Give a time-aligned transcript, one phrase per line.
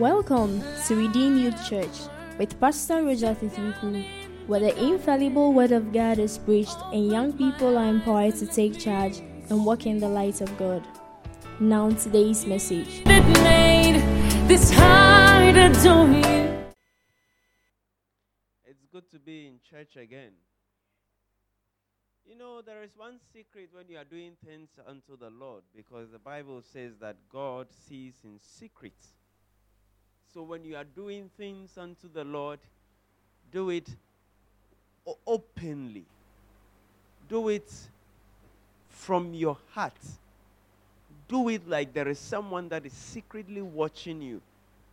[0.00, 2.08] Welcome to Redeem Youth Church
[2.38, 4.02] with Pastor Roger Titinku,
[4.46, 8.78] where the infallible Word of God is preached and young people are empowered to take
[8.78, 9.18] charge
[9.50, 10.82] and walk in the light of God.
[11.60, 13.02] Now, today's message.
[13.04, 14.00] It made
[14.48, 16.72] this heart adore you.
[18.64, 20.32] It's good to be in church again.
[22.24, 26.10] You know, there is one secret when you are doing things unto the Lord because
[26.10, 28.94] the Bible says that God sees in secret.
[30.32, 32.60] So when you are doing things unto the Lord,
[33.50, 33.88] do it
[35.26, 36.04] openly.
[37.28, 37.72] Do it
[38.88, 39.98] from your heart.
[41.28, 44.40] Do it like there is someone that is secretly watching you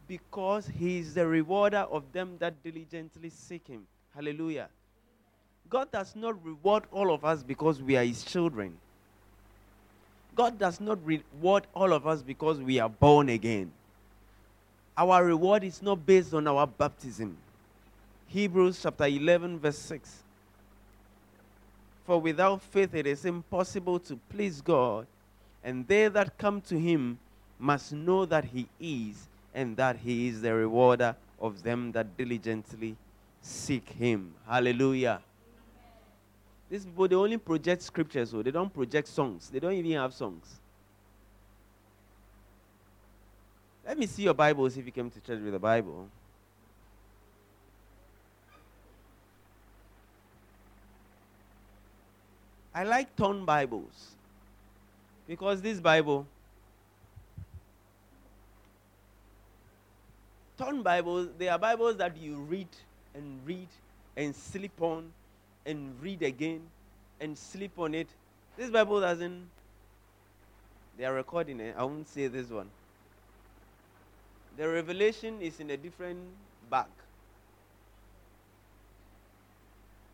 [0.07, 3.85] because he is the rewarder of them that diligently seek him.
[4.15, 4.69] Hallelujah.
[5.69, 8.77] God does not reward all of us because we are his children.
[10.33, 13.71] God does not reward all of us because we are born again.
[14.97, 17.37] Our reward is not based on our baptism.
[18.27, 20.23] Hebrews chapter 11, verse 6.
[22.05, 25.05] For without faith it is impossible to please God,
[25.63, 27.19] and they that come to him
[27.59, 32.95] must know that he is, and that he is the rewarder of them that diligently
[33.41, 34.33] seek him.
[34.47, 35.21] Hallelujah.
[36.69, 39.49] These people, they only project scriptures, so they don't project songs.
[39.49, 40.59] They don't even have songs.
[43.87, 46.09] Let me see your Bibles if you came to church with a Bible.
[52.75, 54.11] I like torn Bibles
[55.25, 56.27] because this Bible,
[60.57, 62.67] torn Bibles, they are Bibles that you read
[63.15, 63.69] and read
[64.17, 65.13] and sleep on
[65.65, 66.59] and read again
[67.21, 68.09] and sleep on it.
[68.57, 69.47] This Bible doesn't,
[70.97, 71.73] they are recording it.
[71.77, 72.69] I won't say this one.
[74.57, 76.19] The revelation is in a different
[76.69, 76.87] bag.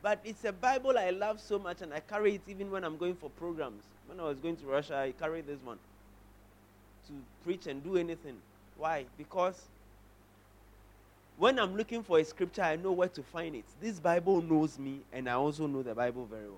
[0.02, 2.98] But it's a Bible I love so much, and I carry it even when I'm
[2.98, 3.84] going for programs.
[4.08, 5.80] When I was going to Russia, I carried this one
[7.08, 7.14] to
[7.46, 8.36] preach and do anything.
[8.78, 9.06] Why?
[9.18, 9.62] Because
[11.38, 13.64] when I'm looking for a scripture, I know where to find it.
[13.82, 16.58] This Bible knows me, and I also know the Bible very well.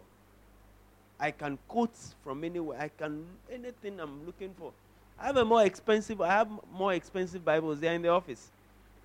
[1.20, 2.82] I can quote from anywhere.
[2.82, 4.74] I can anything I'm looking for.
[5.20, 6.22] I have a more expensive.
[6.22, 8.52] I have more expensive Bibles there in the office,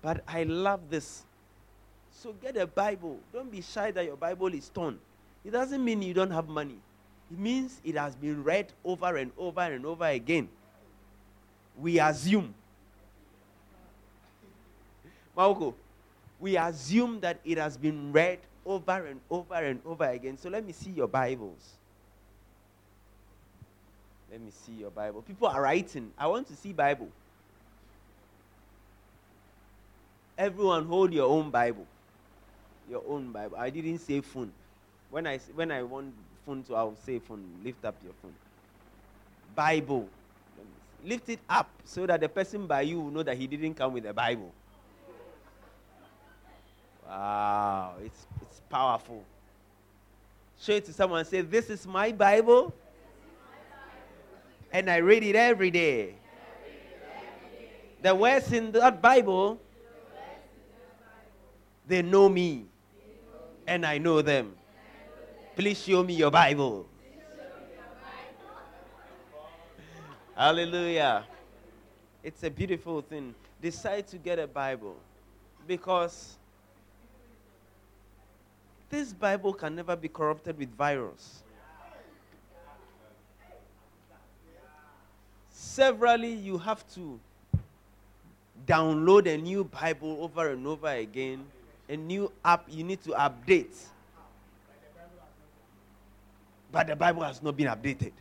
[0.01, 1.23] but I love this.
[2.11, 3.19] So get a Bible.
[3.33, 4.99] Don't be shy that your Bible is torn.
[5.43, 6.77] It doesn't mean you don't have money.
[7.31, 10.49] It means it has been read over and over and over again.
[11.79, 12.53] We assume.
[15.35, 15.73] Marco,
[16.39, 20.37] we assume that it has been read over and over and over again.
[20.37, 21.77] So let me see your Bibles.
[24.31, 25.21] Let me see your Bible.
[25.21, 26.11] People are writing.
[26.17, 27.09] I want to see Bible.
[30.37, 31.85] Everyone hold your own Bible.
[32.89, 33.57] Your own Bible.
[33.57, 34.53] I didn't say phone.
[35.09, 36.13] When I when I want
[36.45, 37.43] phone to, I will say phone.
[37.61, 38.33] Lift up your phone.
[39.53, 40.07] Bible.
[41.03, 43.91] Lift it up so that the person by you will know that he didn't come
[43.91, 44.53] with a Bible.
[47.05, 49.25] Wow, it's it's powerful.
[50.61, 51.25] Show it to someone.
[51.25, 52.73] Say, "This is my Bible."
[54.71, 56.15] And I read it every day.
[58.01, 59.59] The words in that Bible,
[61.87, 62.65] they know me,
[63.67, 64.55] and I know them.
[65.55, 66.87] Please show me your Bible.
[70.35, 71.25] Hallelujah.
[72.23, 73.35] It's a beautiful thing.
[73.61, 74.95] Decide to get a Bible
[75.67, 76.37] because
[78.89, 81.43] this Bible can never be corrupted with virus.
[85.75, 87.19] Severally you have to
[88.67, 91.45] download a new bible over and over again
[91.89, 92.65] a new app.
[92.69, 93.75] You need to update.
[96.71, 98.13] But the bible has not been updated.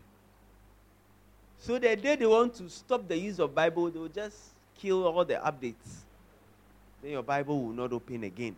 [1.58, 4.36] So the day they want to stop the use of bible they will just
[4.76, 6.02] kill all the updates.
[7.02, 8.56] Then your bible will not open again.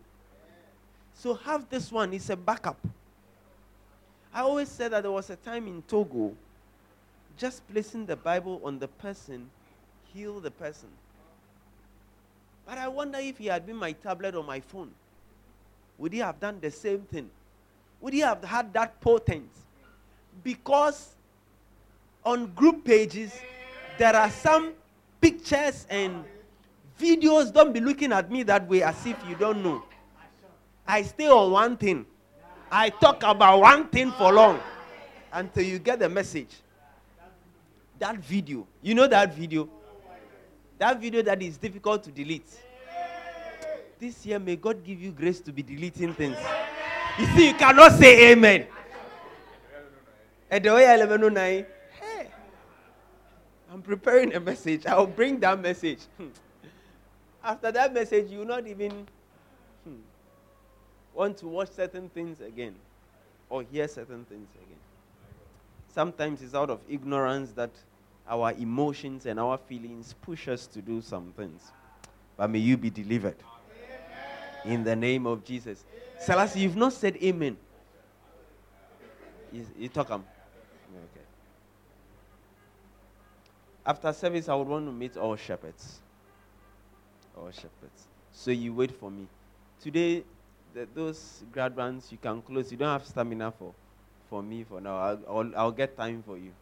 [1.15, 2.15] So have this one.
[2.15, 2.79] It's a backup.
[4.33, 6.35] I always said that there was a time in togo
[7.37, 9.49] just placing the Bible on the person
[10.13, 10.89] heal the person.
[12.67, 14.91] But I wonder if he had been my tablet or my phone,
[15.99, 17.31] would he have done the same thing?
[18.01, 19.49] Would he have had that potent?
[20.43, 21.15] Because
[22.25, 23.33] on group pages,
[23.99, 24.73] there are some
[25.21, 26.25] pictures and
[27.01, 27.53] videos.
[27.53, 29.83] Don't be looking at me that way as if you don't know.
[30.87, 32.07] I stay on one thing.
[32.71, 34.59] I talk about one thing for long
[35.33, 36.49] until you get the message
[38.03, 38.67] that video.
[38.83, 39.69] You know that video?
[40.79, 42.51] That video that is difficult to delete.
[44.01, 46.37] This year, may God give you grace to be deleting things.
[47.17, 48.67] You see, you cannot say amen.
[50.51, 51.67] The way 1109,
[52.01, 52.27] hey,
[53.73, 54.85] I'm preparing a message.
[54.85, 56.01] I'll bring that message.
[56.19, 56.27] Hmm.
[57.45, 59.07] After that message, you will not even
[59.85, 59.95] hmm,
[61.15, 62.75] want to watch certain things again
[63.49, 64.79] or hear certain things again.
[65.95, 67.71] Sometimes it's out of ignorance that
[68.29, 71.73] our emotions and our feelings push us to do some things.
[72.37, 73.37] But may you be delivered.
[74.65, 75.85] In the name of Jesus.
[76.21, 77.57] Selassie, you've not said amen.
[79.53, 80.11] You, you talk.
[80.11, 80.25] Um.
[80.95, 81.25] Okay.
[83.85, 86.01] After service, I would want to meet all shepherds.
[87.37, 88.07] All shepherds.
[88.33, 89.27] So you wait for me.
[89.83, 90.23] Today,
[90.73, 92.71] the, those grad ones you can close.
[92.71, 93.75] You don't have stamina for,
[94.31, 94.97] for me for now.
[94.97, 96.53] I'll, I'll, I'll get time for you.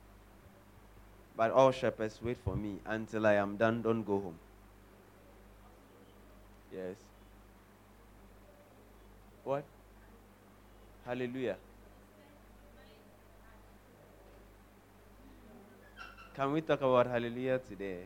[1.41, 3.81] But all shepherds, wait for me until I am done.
[3.81, 4.39] Don't go home.
[6.71, 6.97] Yes.
[9.43, 9.65] What?
[11.07, 11.57] Hallelujah.
[16.35, 18.01] Can we talk about hallelujah today?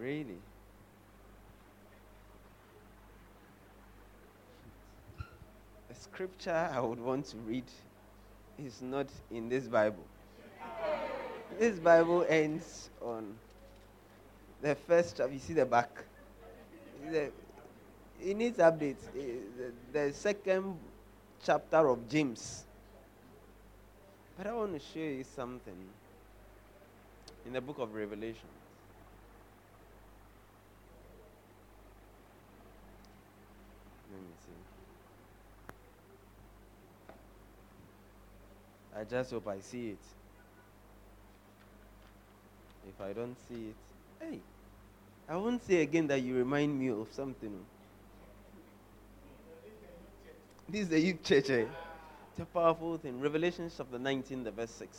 [0.00, 0.38] Really?
[5.90, 7.64] The scripture I would want to read
[8.58, 10.06] is not in this Bible.
[11.58, 13.36] This Bible ends on
[14.60, 15.32] the first chapter.
[15.32, 15.90] You see the back.
[17.10, 17.30] The,
[18.20, 19.06] it needs updates.
[19.16, 20.76] Eh, the, the second
[21.44, 22.64] chapter of James.
[24.36, 25.76] But I want to show you something
[27.46, 28.48] in the book of Revelation.
[34.10, 34.58] Let me see.
[38.98, 39.98] I just hope I see it.
[42.88, 43.76] If I don't see it,
[44.20, 44.38] hey,
[45.28, 47.58] I won't say again that you remind me of something.
[50.68, 51.50] This is the youth church.
[51.50, 51.64] Eh?
[52.30, 53.20] It's a powerful thing.
[53.20, 54.98] Revelation chapter 19, the verse 6.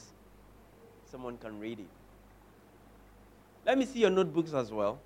[1.12, 1.86] Someone can read it.
[3.66, 5.00] Let me see your notebooks as well.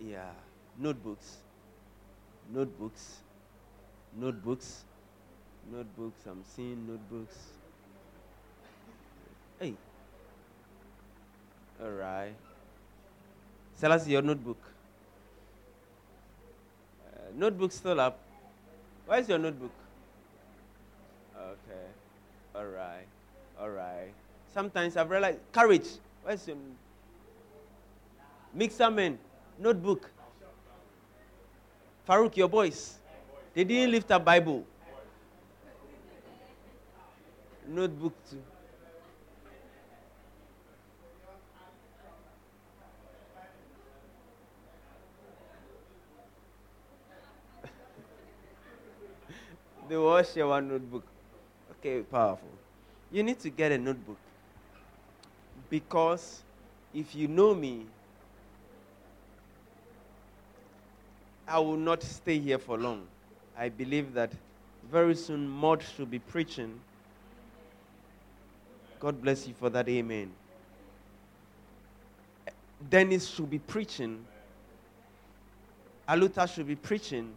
[0.00, 0.30] Yeah,
[0.78, 1.36] notebooks.
[2.52, 3.18] Notebooks.
[4.16, 4.84] Notebooks.
[5.70, 6.26] Notebooks.
[6.26, 7.36] I'm seeing notebooks.
[9.60, 9.74] Hey.
[11.82, 12.32] All right.
[13.74, 14.56] Sell us your notebook.
[17.06, 18.18] Uh, notebook still up.
[19.06, 19.72] Where's your notebook?
[21.36, 21.86] Okay.
[22.54, 23.06] All right.
[23.60, 24.14] All right.
[24.54, 25.88] Sometimes I've realized courage.
[26.22, 26.56] Where's your
[28.54, 29.18] mixer man?
[29.58, 30.10] Notebook.
[32.08, 32.96] Farouk, your boys.
[33.52, 34.64] They didn't lift a Bible.
[37.68, 38.42] Notebook too.
[49.90, 51.04] They share one notebook.
[51.72, 52.48] Okay, powerful.
[53.10, 54.18] You need to get a notebook.
[55.68, 56.42] Because
[56.94, 57.86] if you know me,
[61.48, 63.02] I will not stay here for long.
[63.58, 64.30] I believe that
[64.90, 66.78] very soon Maud should be preaching.
[69.00, 69.88] God bless you for that.
[69.88, 70.30] Amen.
[72.88, 74.24] Dennis should be preaching.
[76.08, 77.32] Aluta should be preaching.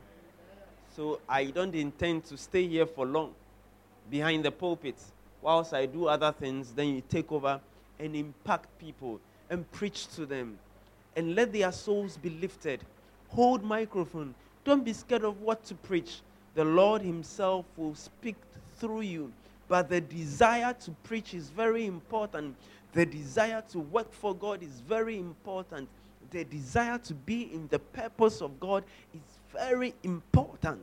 [0.96, 3.34] So I don't intend to stay here for long
[4.12, 4.96] behind the pulpit
[5.42, 6.72] whilst I do other things.
[6.72, 7.60] Then you take over
[8.00, 9.20] and impact people
[9.50, 10.60] and preach to them
[11.16, 12.82] and let their souls be lifted.
[13.30, 14.36] Hold microphone.
[14.64, 16.22] Don't be scared of what to preach.
[16.54, 18.36] The Lord Himself will speak
[18.78, 19.32] through you.
[19.68, 22.56] But the desire to preach is very important.
[22.94, 25.90] The desire to work for God is very important.
[26.30, 28.84] The desire to be in the purpose of God
[29.14, 29.22] is
[29.54, 30.82] very important.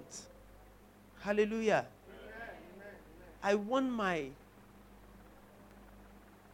[1.21, 1.87] Hallelujah.
[3.43, 4.27] I want my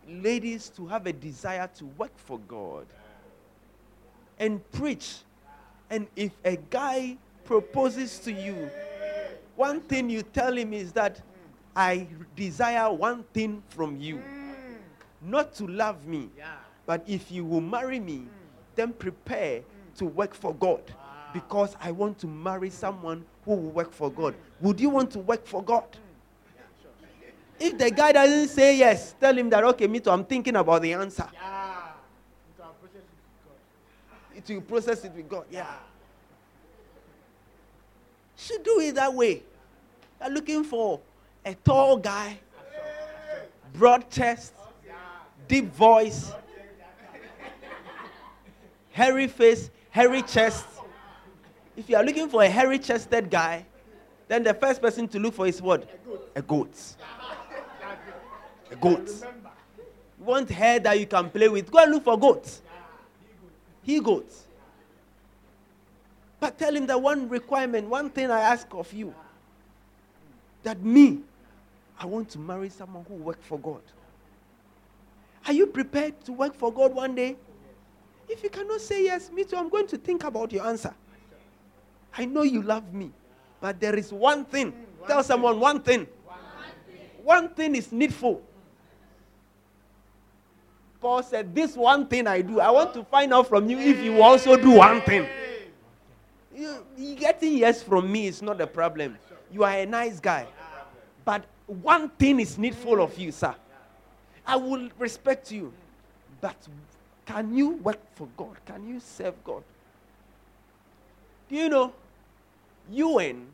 [0.08, 2.86] ladies to have a desire to work for God
[4.38, 5.16] and preach.
[5.90, 8.70] And if a guy proposes to you,
[9.56, 11.20] one thing you tell him is that
[11.74, 14.22] I desire one thing from you
[15.22, 16.30] not to love me,
[16.86, 18.26] but if you will marry me,
[18.74, 19.62] then prepare
[19.96, 20.82] to work for God
[21.36, 24.34] because I want to marry someone who will work for God.
[24.60, 25.84] Would you want to work for God?
[27.60, 30.82] If the guy doesn't say yes, tell him that, okay, me too, I'm thinking about
[30.82, 31.28] the answer.
[31.32, 31.88] Yeah.
[34.34, 35.44] It will process it with God.
[35.50, 35.66] Yeah.
[38.36, 39.42] Should do it that way.
[40.20, 41.00] You're looking for
[41.44, 42.38] a tall guy
[43.74, 44.54] broad chest,
[45.48, 46.32] deep voice,
[48.90, 50.66] hairy face, hairy chest.
[51.76, 53.66] If you are looking for a hairy chested guy,
[54.28, 55.88] then the first person to look for is what?
[56.34, 56.74] A goat.
[58.70, 59.08] A goat.
[60.18, 61.70] You want hair that you can play with?
[61.70, 62.62] Go and look for goats.
[63.82, 64.44] He goats.
[66.40, 69.14] But tell him that one requirement, one thing I ask of you,
[70.62, 71.20] that me,
[71.98, 73.82] I want to marry someone who works for God.
[75.46, 77.36] Are you prepared to work for God one day?
[78.28, 80.92] If you cannot say yes, me too, I'm going to think about your answer.
[82.16, 83.10] I know you love me,
[83.60, 84.72] but there is one thing.
[84.72, 86.06] Mm, Tell someone one thing.
[87.22, 88.40] One thing is needful.
[91.00, 94.02] Paul said, This one thing I do, I want to find out from you if
[94.02, 95.26] you also do one thing.
[96.54, 99.18] You, you getting yes from me is not a problem.
[99.52, 100.46] You are a nice guy.
[101.24, 103.54] But one thing is needful of you, sir.
[104.46, 105.72] I will respect you.
[106.40, 106.56] But
[107.26, 108.56] can you work for God?
[108.64, 109.64] Can you serve God?
[111.48, 111.92] Do you know?
[112.90, 113.46] UN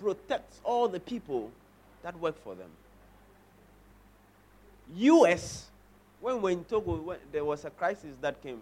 [0.00, 1.50] protects all the people
[2.02, 2.70] that work for them.
[4.96, 5.66] US,
[6.20, 8.60] when we were in Togo, when there was a crisis that came,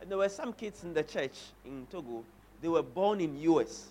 [0.00, 2.24] and there were some kids in the church in Togo,
[2.62, 3.86] they were born in US.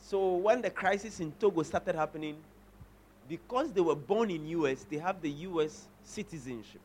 [0.00, 2.36] So when the crisis in Togo started happening,
[3.28, 6.80] because they were born in US, they have the US citizenship.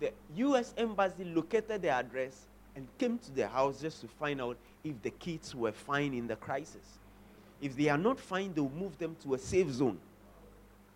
[0.00, 2.46] The US embassy located their address
[2.76, 6.26] and came to their house just to find out if the kids were fine in
[6.26, 6.98] the crisis.
[7.60, 9.98] If they are not fine, they'll move them to a safe zone.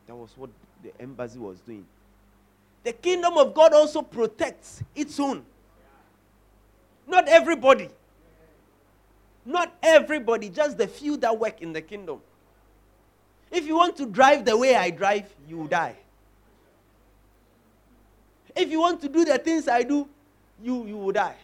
[0.06, 0.50] That was what
[0.82, 1.84] the embassy was doing.
[2.84, 5.44] The kingdom of God also protects its own.
[7.06, 7.88] Not everybody.
[9.44, 12.20] Not everybody, just the few that work in the kingdom.
[13.50, 15.96] If you want to drive the way I drive, you will die.
[18.54, 20.08] If you want to do the things I do,
[20.62, 21.36] you, you will die.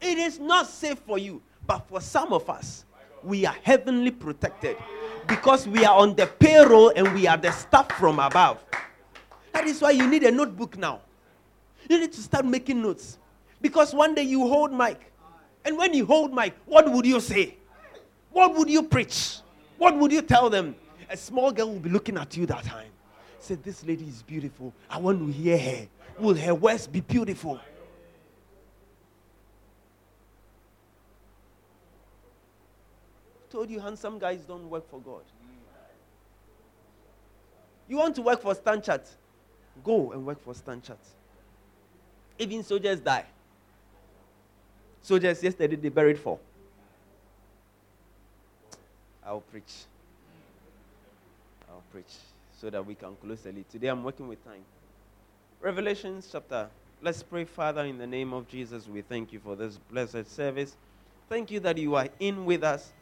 [0.00, 2.84] It is not safe for you, but for some of us,
[3.22, 4.76] we are heavenly protected
[5.28, 8.64] because we are on the payroll and we are the staff from above.
[9.52, 11.00] That is why you need a notebook now.
[11.88, 13.18] You need to start making notes
[13.60, 15.12] because one day you hold mic,
[15.64, 17.56] and when you hold mic, what would you say?
[18.32, 19.40] What would you preach?
[19.76, 20.74] What would you tell them?
[21.10, 22.88] A small girl will be looking at you that time.
[23.38, 24.72] Say, This lady is beautiful.
[24.88, 25.88] I want to hear her.
[26.18, 27.58] Will her words be beautiful?
[33.50, 35.22] Told you handsome guys don't work for God.
[37.88, 39.06] You want to work for Stanchart?
[39.82, 41.04] Go and work for Stanchart.
[42.38, 43.26] Even soldiers die.
[45.02, 46.38] Soldiers yesterday they buried four.
[49.24, 49.84] I'll preach.
[51.68, 52.12] I'll preach
[52.60, 53.64] so that we can close early.
[53.70, 54.62] Today I'm working with time.
[55.60, 56.68] Revelations chapter.
[57.02, 58.86] Let's pray, Father, in the name of Jesus.
[58.86, 60.76] We thank you for this blessed service.
[61.28, 62.92] Thank you that you are in with us.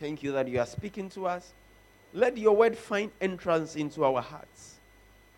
[0.00, 1.52] Thank you that you are speaking to us.
[2.14, 4.76] Let your word find entrance into our hearts.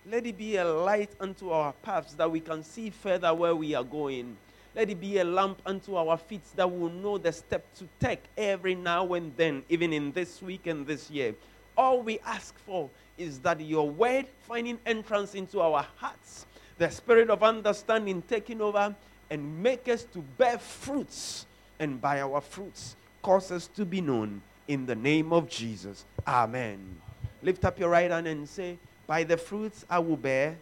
[0.09, 3.75] Let it be a light unto our paths that we can see further where we
[3.75, 4.37] are going.
[4.77, 7.89] Let it be a lamp unto our feet that we will know the step to
[7.99, 11.35] take every now and then, even in this week and this year.
[11.77, 12.89] All we ask for
[13.19, 16.47] is that your word finding entrance into our hearts,
[16.79, 18.95] the spirit of understanding taking over,
[19.29, 21.47] and make us to bear fruits,
[21.81, 26.05] and by our fruits, cause us to be known in the name of Jesus.
[26.27, 27.01] Amen.
[27.43, 30.57] Lift up your right hand and say, By the fruits I will bear,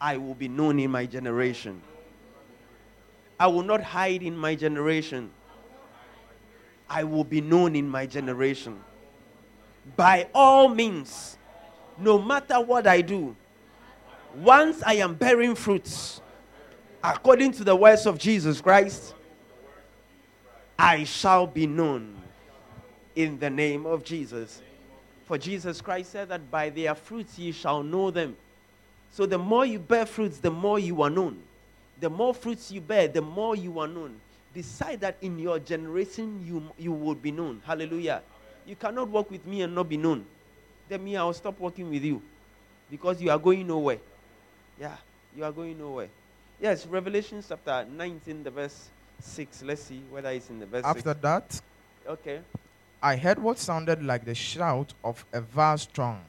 [0.00, 1.82] I will be known in my generation.
[3.38, 5.30] I will not hide in my generation.
[6.88, 8.80] I will be known in my generation.
[9.96, 11.36] By all means,
[11.98, 13.36] no matter what I do,
[14.34, 16.20] once I am bearing fruits,
[17.02, 19.14] according to the words of Jesus Christ,
[20.78, 22.14] I shall be known
[23.16, 24.62] in the name of Jesus.
[25.24, 28.36] For Jesus Christ said that by their fruits ye shall know them.
[29.10, 31.42] So the more you bear fruits, the more you are known.
[32.00, 34.20] The more fruits you bear, the more you are known.
[34.54, 37.60] Decide that in your generation you, you will be known.
[37.66, 38.22] Hallelujah.
[38.64, 40.24] You cannot walk with me and not be known.
[40.88, 42.22] Then me, I'll stop working with you
[42.90, 43.98] because you are going nowhere.
[44.80, 44.96] Yeah,
[45.36, 46.08] you are going nowhere.
[46.60, 48.88] Yes, Revelation chapter 19, the verse
[49.20, 49.62] 6.
[49.62, 51.20] Let's see whether it's in the verse After 6.
[51.22, 51.60] that,
[52.06, 52.40] Okay.
[53.02, 56.24] I heard what sounded like the shout of a vast throng.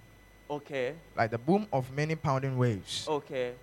[0.52, 0.96] Okay.
[1.16, 3.54] like the boom of many pounding waves, Okay.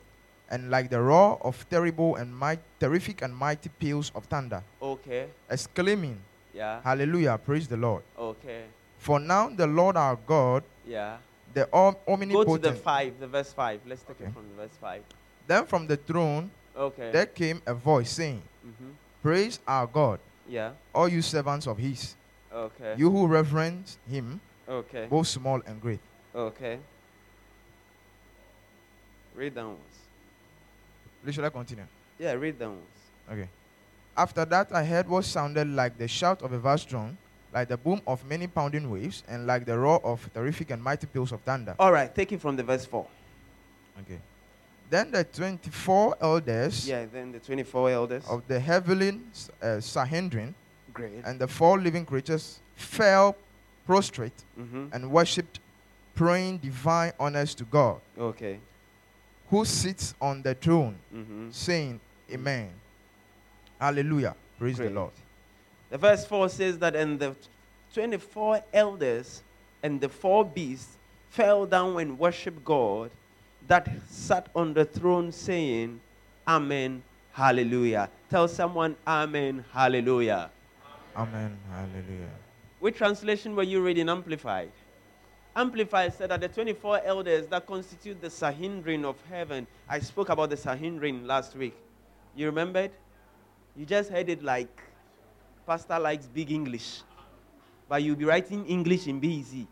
[0.49, 5.27] and like the roar of terrible and might, terrific and mighty peals of thunder, Okay.
[5.51, 6.21] exclaiming,
[6.55, 6.81] Yeah.
[6.83, 8.03] Hallelujah, praise the Lord.
[8.17, 8.67] Okay.
[8.99, 11.19] For now the Lord our God, Yeah.
[11.53, 13.81] the om- Go to the five, the verse five.
[13.85, 14.27] Let's take Okay.
[14.27, 15.03] it from the verse five.
[15.49, 17.11] Then from the throne Okay.
[17.11, 18.93] there came a voice saying, hmm
[19.27, 20.75] Praise our God, Yeah.
[20.95, 22.15] all you servants of his,
[22.53, 22.95] Okay.
[22.97, 25.09] you who reverence him, Okay.
[25.11, 25.99] both small and great.
[26.33, 26.79] Okay.
[29.35, 29.99] Read downwards.
[31.25, 31.87] Please, shall I continue?
[32.21, 32.87] Yeah, read downwards.
[33.29, 33.49] Okay.
[34.17, 37.19] After that, I heard what sounded like the shout of a vast drum,
[37.53, 41.09] like the boom of many pounding waves, and like the roar of terrific and mighty
[41.09, 41.75] peals of thunder.
[41.81, 43.09] All right, take it from the verse four.
[44.03, 44.21] Okay.
[44.91, 48.25] Then the 24 elders Yeah, then the 24 elders.
[48.29, 49.21] of the heavenly
[49.63, 50.55] uh, Sanhedrin
[50.95, 51.25] Great.
[51.25, 53.37] and the four living creatures fell
[53.85, 54.87] prostrate Mm-hmm.
[54.93, 55.61] and worshipped,
[56.15, 58.59] praying divine honors to God, Okay.
[59.51, 61.51] who sits on the throne, Mm-hmm.
[61.51, 62.01] saying,
[62.33, 62.71] Amen.
[63.81, 64.35] Hallelujah.
[64.59, 65.13] Praise the Lord.
[65.91, 67.35] The verse 4 says that, and the
[67.95, 69.43] 24 elders
[69.83, 70.97] and the four beasts
[71.31, 73.11] fell down and worshiped God
[73.69, 76.01] that sat on the throne, saying,
[76.47, 78.11] Amen, Hallelujah.
[78.31, 80.51] Tell someone, Amen, Hallelujah.
[81.17, 81.57] Amen.
[81.71, 82.31] Hallelujah.
[82.79, 84.09] Which translation were you reading?
[84.11, 84.71] Amplified.
[85.55, 89.67] Amplified said that the 24 elders that constitute the Sanhedrin of heaven.
[89.89, 91.75] I spoke about the Sanhedrin last week.
[92.35, 92.91] You remembered?
[93.75, 94.83] You just heard it like
[95.67, 97.01] Pastor likes big English.
[97.89, 99.67] But you'll be writing English in BEC.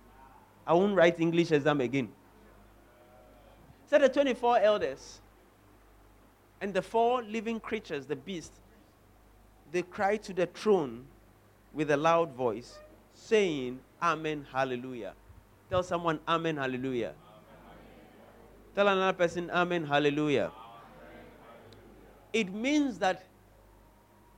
[0.66, 2.08] I won't write English exam again.
[3.94, 5.20] Said the 24 elders
[6.60, 8.50] and the four living creatures, the beast,
[9.70, 11.04] they cried to the throne
[11.72, 12.76] with a loud voice,
[13.14, 15.12] saying, Amen, hallelujah.
[15.70, 17.12] Tell someone, Amen, hallelujah.
[18.74, 20.50] Tell another person, Amen, hallelujah.
[22.32, 23.24] It means that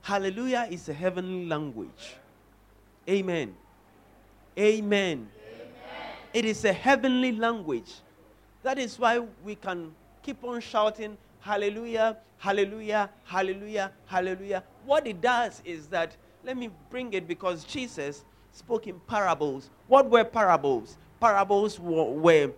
[0.03, 2.13] hallelujah is a heavenly language.
[3.09, 3.55] Amen.
[4.55, 5.27] Amen.
[6.31, 7.91] It is a heavenly language.
[8.63, 9.93] That is why we can
[10.23, 14.63] keep on shouting, Hallelujah, Hallelujah, Hallelujah, Hallelujah.
[14.85, 19.69] What it does is that, let me bring it because Jesus spoke in parables.
[19.87, 20.97] What were parables?
[21.19, 22.51] Parables were, were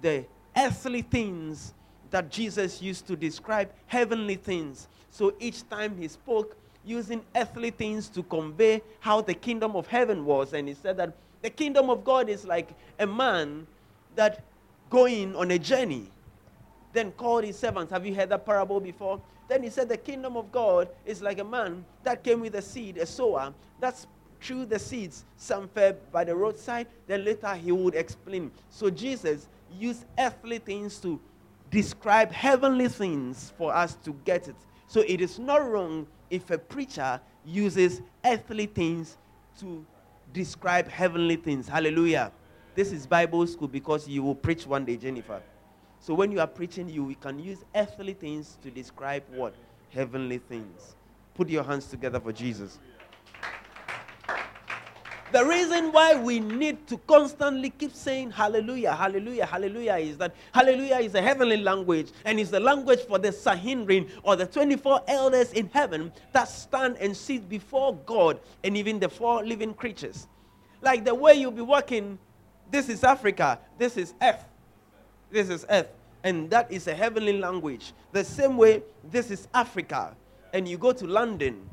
[0.00, 0.24] the
[0.56, 1.74] earthly things
[2.10, 4.88] that Jesus used to describe heavenly things.
[5.10, 10.24] So each time he spoke, using earthly things to convey how the kingdom of heaven
[10.24, 10.52] was.
[10.52, 13.66] And he said that the kingdom of God is like a man
[14.16, 14.42] that
[14.90, 16.10] going on a journey
[16.92, 17.92] then called his servants.
[17.92, 19.20] Have you heard that parable before?
[19.48, 22.62] Then he said, The kingdom of God is like a man that came with a
[22.62, 24.06] seed, a sower, that's
[24.40, 25.24] threw the seeds.
[25.36, 28.50] Some fell by the roadside, then later he would explain.
[28.70, 29.48] So Jesus
[29.78, 31.20] used earthly things to
[31.70, 34.56] describe heavenly things for us to get it.
[34.86, 39.18] So it is not wrong if a preacher uses earthly things
[39.60, 39.84] to
[40.32, 41.68] describe heavenly things.
[41.68, 42.32] Hallelujah.
[42.74, 45.42] This is Bible school because you will preach one day, Jennifer.
[45.98, 49.54] So when you are preaching, you can use earthly things to describe what?
[49.90, 50.94] Heavenly things.
[51.34, 52.78] Put your hands together for Jesus.
[55.32, 60.96] The reason why we need to constantly keep saying hallelujah, hallelujah, hallelujah is that hallelujah
[60.96, 65.52] is a heavenly language and is the language for the Sanhedrin or the 24 elders
[65.52, 70.26] in heaven that stand and sit before God and even the four living creatures.
[70.82, 72.18] Like the way you'll be walking,
[72.70, 74.44] this is Africa, this is earth,
[75.30, 75.88] this is earth,
[76.22, 77.92] and that is a heavenly language.
[78.12, 80.16] The same way, this is Africa,
[80.52, 81.68] and you go to London,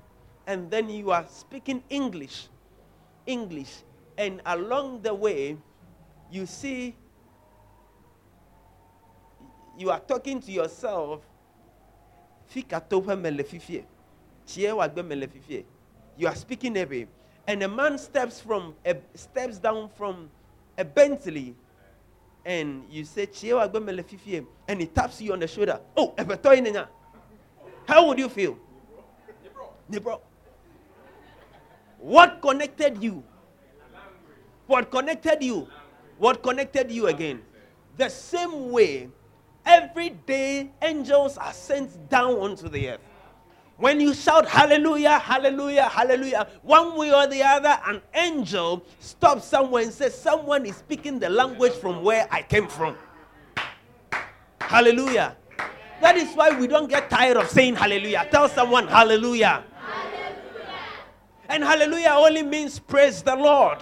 [0.45, 2.47] and then you are speaking English.
[3.25, 3.83] English,
[4.17, 5.57] and along the way,
[6.31, 6.95] you see,
[9.77, 11.21] you are talking to yourself.
[12.55, 12.63] You
[16.27, 17.07] are speaking every,
[17.45, 18.73] and a man steps from
[19.13, 20.29] steps down from
[20.77, 21.55] a Bentley,
[22.45, 25.79] and you say "Chie wagbe melefifie," and he taps you on the shoulder.
[25.95, 26.87] Oh, ebetoy nenya.
[27.87, 28.57] How would you feel?
[29.89, 30.19] Nibro.
[31.99, 33.23] What connected you?
[34.67, 35.67] What connected you?
[36.17, 37.41] What connected you again?
[37.95, 39.09] The same way,
[39.65, 43.06] every day angels are sent down onto the earth.
[43.77, 49.83] When you shout hallelujah, hallelujah, hallelujah, one way or the other, an angel stops somewhere
[49.83, 52.95] and says, Someone is speaking the language from where I came from.
[54.59, 55.37] Hallelujah.
[56.01, 58.27] That is why we don't get tired of saying hallelujah.
[58.31, 59.63] Tell someone hallelujah.
[61.49, 63.77] And hallelujah only means praise the Lord.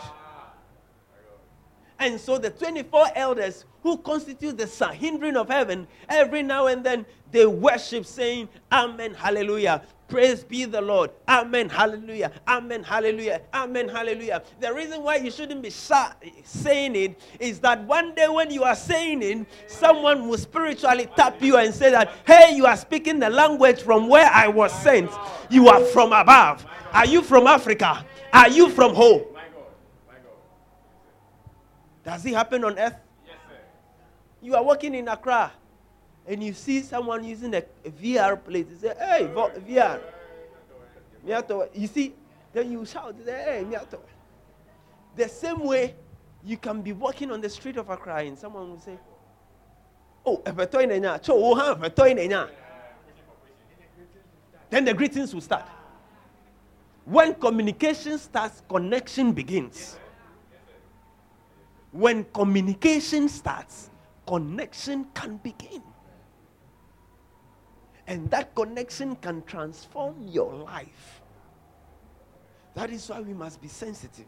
[1.99, 7.05] And so the 24 elders who constitute the Sanhedrin of heaven, every now and then
[7.31, 9.81] they worship saying, Amen, hallelujah.
[10.07, 11.09] Praise be the Lord.
[11.27, 11.67] Amen.
[11.67, 12.31] Hallelujah.
[12.47, 12.83] Amen.
[12.83, 13.41] Hallelujah.
[13.51, 13.89] Amen.
[13.89, 14.43] Hallelujah.
[14.59, 16.11] The reason why you shouldn't be shy,
[16.43, 21.41] saying it is that one day when you are saying it, someone will spiritually tap
[21.41, 25.09] you and say that, hey, you are speaking the language from where I was sent.
[25.49, 26.63] You are from above.
[26.93, 28.05] Are you from Africa?
[28.31, 29.23] Are you from home?
[32.05, 32.99] Does it happen on earth?
[33.25, 33.57] Yes, sir.
[34.41, 35.51] You are walking in Accra
[36.27, 38.67] and you see someone using a, a VR plate.
[38.69, 39.99] You say, hey, VR.
[41.73, 42.13] You see,
[42.53, 43.99] then you shout, hey, miato.
[45.15, 45.95] The same way
[46.43, 48.99] you can be walking on the street of Accra and someone will say,
[50.23, 50.51] oh, oh
[54.69, 55.65] then the greetings will start.
[57.05, 59.97] When communication starts, connection begins.
[61.95, 63.89] When communication starts,
[64.27, 65.81] connection can begin.
[68.05, 71.21] And that connection can transform your life.
[72.73, 74.27] That is why we must be sensitive.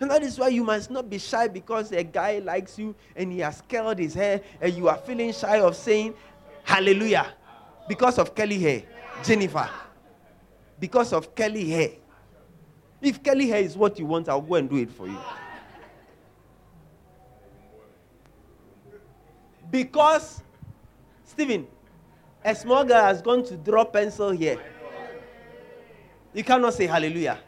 [0.00, 3.30] And that is why you must not be shy because a guy likes you and
[3.30, 6.14] he has curled his hair and you are feeling shy of saying
[6.64, 7.34] hallelujah
[7.86, 8.82] because of curly hair.
[9.22, 9.68] Jennifer,
[10.80, 11.90] because of curly hair.
[13.02, 15.18] If curly hair is what you want, I'll go and do it for you.
[19.72, 20.42] Because,
[21.24, 21.66] Stephen,
[22.44, 24.60] a small girl has gone to draw pencil here.
[26.34, 27.38] You cannot say hallelujah.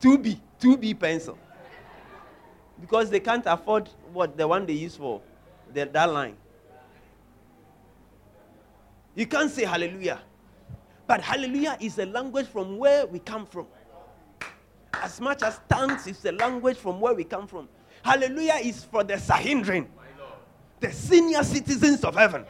[0.00, 1.38] 2B, 2B pencil.
[2.78, 5.22] Because they can't afford what the one they use for
[5.72, 6.36] the, that line.
[9.14, 10.20] You can't say hallelujah.
[11.06, 13.66] But hallelujah is a language from where we come from.
[14.92, 17.66] As much as thanks is a language from where we come from.
[18.02, 19.88] Hallelujah is for the Sanhedrin
[20.80, 22.44] the senior citizens of heaven.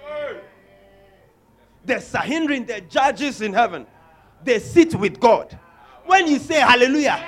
[1.85, 3.87] The Sanhedrin, the judges in heaven,
[4.45, 5.59] they sit with God.
[6.05, 7.23] When you say hallelujah,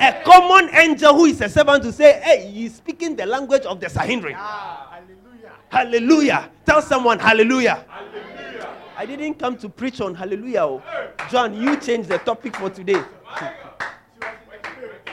[0.00, 3.80] a common angel who is a servant to say, hey, he's speaking the language of
[3.80, 4.36] the Sanhedrin.
[4.38, 5.52] Ah, hallelujah.
[5.68, 6.50] Hallelujah.
[6.64, 7.84] Tell someone hallelujah.
[7.88, 8.76] hallelujah.
[8.96, 10.62] I didn't come to preach on hallelujah.
[10.62, 10.82] Oh.
[11.30, 13.02] John, you changed the topic for today.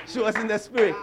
[0.05, 0.95] she was in the spirit.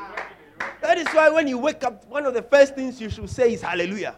[0.80, 3.52] That is why when you wake up, one of the first things you should say
[3.52, 4.16] is hallelujah.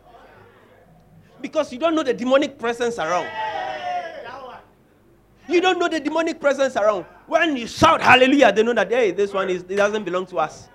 [1.41, 3.29] Because you don't know the demonic presence around.
[5.49, 7.05] You don't know the demonic presence around.
[7.27, 10.39] When you shout hallelujah, they know that hey, this one is it doesn't belong to
[10.39, 10.69] us.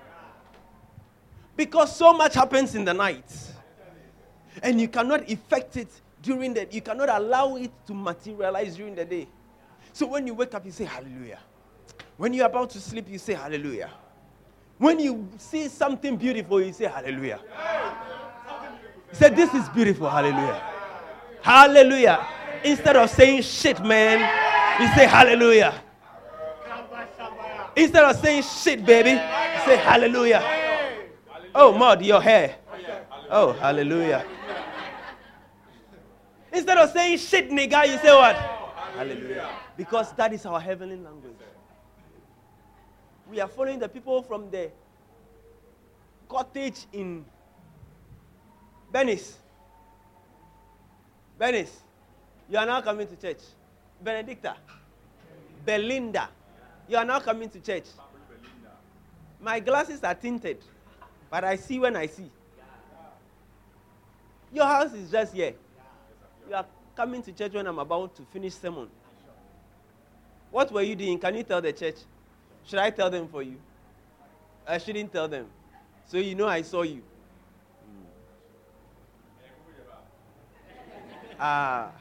[1.56, 3.32] Because so much happens in the night.
[4.62, 5.90] And you cannot effect it
[6.22, 9.28] during the you cannot allow it to materialize during the day.
[9.94, 11.40] So when you wake up, you say hallelujah.
[12.18, 13.90] When you're about to sleep, you say hallelujah.
[14.78, 17.40] When you see something beautiful, you say hallelujah.
[19.10, 20.10] You say, This is beautiful.
[20.10, 20.62] Hallelujah.
[21.42, 22.28] Hallelujah.
[22.64, 24.20] Instead of saying shit, man,
[24.82, 25.74] you say hallelujah.
[27.76, 30.44] Instead of saying shit, baby, you say hallelujah.
[31.54, 32.56] Oh, Maud, your hair.
[33.30, 34.26] Oh, hallelujah.
[36.52, 38.36] Instead of saying shit, nigga, you say what?
[38.96, 39.50] Hallelujah.
[39.76, 41.36] Because that is our heavenly language
[43.30, 44.72] we are following the people from the
[46.30, 47.26] cottage in
[48.92, 49.38] Venice.
[51.38, 51.82] Venice.
[52.50, 53.42] You are now coming to church.
[54.02, 54.56] Benedicta.
[55.66, 56.30] Belinda.
[56.88, 57.86] You are now coming to church.
[59.42, 60.58] My glasses are tinted,
[61.30, 62.32] but I see when I see.
[64.52, 65.54] Your house is just here.
[66.48, 68.88] You are coming to church when I'm about to finish sermon.
[70.50, 71.20] What were you doing?
[71.20, 71.98] Can you tell the church?
[72.68, 73.58] Should I tell them for you?
[74.68, 75.48] I shouldn't tell them.
[76.06, 77.02] So you know I saw you.
[81.40, 81.92] Ah.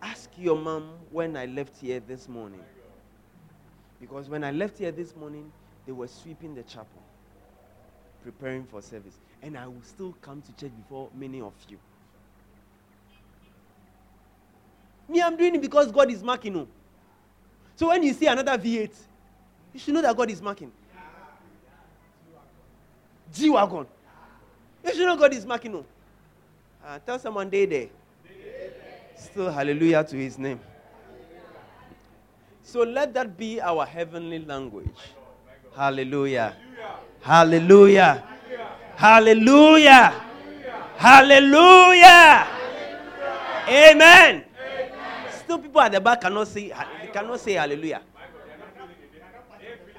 [0.00, 2.62] Ask your mom when I left here this morning.
[4.00, 5.52] Because when I left here this morning,
[5.84, 7.02] they were sweeping the chapel,
[8.22, 9.18] preparing for service.
[9.42, 11.78] And I will still come to church before many of you.
[15.08, 16.68] Me, I'm doing it because God is marking you.
[17.78, 18.90] So when you see another V8,
[19.72, 20.72] you should know that God is marking.
[23.32, 23.86] G Wagon.
[24.84, 25.70] You should know God is marking.
[25.70, 25.84] No.
[26.84, 27.86] Uh, tell someone day there.
[29.16, 30.58] Still hallelujah to his name.
[32.64, 34.90] So let that be our heavenly language.
[35.76, 36.56] Hallelujah.
[37.20, 38.24] Hallelujah.
[38.96, 40.14] Hallelujah.
[40.96, 42.46] Hallelujah.
[43.68, 44.44] Amen.
[45.44, 46.72] Still people at the back cannot say
[47.12, 48.02] cannot say hallelujah.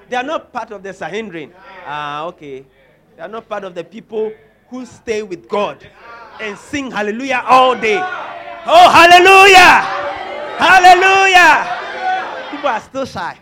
[0.10, 1.54] They are not part of the Sanhedrin.
[1.86, 2.65] Ah, okay.
[3.15, 4.32] They are not part of the people
[4.69, 5.86] who stay with God
[6.41, 8.00] and sing hallelujah all day.
[8.65, 9.82] Oh, hallelujah!
[10.60, 12.50] Hallelujah!
[12.52, 13.38] People are still shy.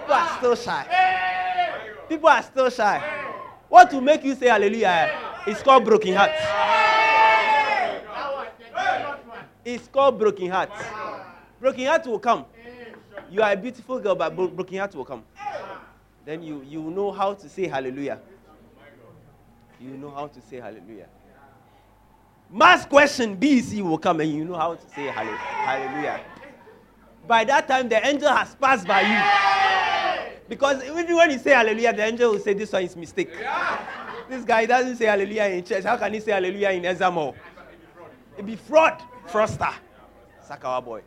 [0.00, 0.86] People are still shy.
[2.08, 3.02] People are still shy.
[3.68, 5.10] What will make you say hallelujah?
[5.46, 6.30] It's called broken heart.
[9.64, 10.70] It's called broken heart.
[11.60, 12.44] Broken heart will come.
[12.44, 12.96] Mm.
[13.30, 15.24] You are a beautiful girl, but broken heart will come.
[16.24, 18.18] Then you, you know how to say hallelujah.
[19.80, 21.06] You know how to say hallelujah.
[22.50, 26.20] Mass question BC will come and you know how to say hallelujah.
[27.26, 30.40] By that time, the angel has passed by you.
[30.48, 33.30] Because even when you say hallelujah, the angel will say this one is mistake.
[34.28, 35.84] This guy doesn't say hallelujah in church.
[35.84, 37.34] How can he say hallelujah in Ezamo?
[38.38, 39.74] It be fraud, fraudster.
[40.48, 41.02] Sakawa boy.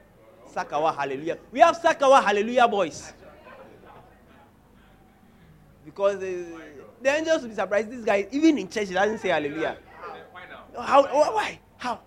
[0.54, 1.38] Sakawa hallelujah.
[1.52, 3.14] We have Sakawa hallelujah boys.
[5.86, 6.60] Because uh,
[7.02, 7.90] the angels will be surprised.
[7.90, 9.78] This guy, even in church, he doesn't say hallelujah.
[10.78, 11.04] How?
[11.04, 11.60] wh- Why?
[11.78, 12.00] How?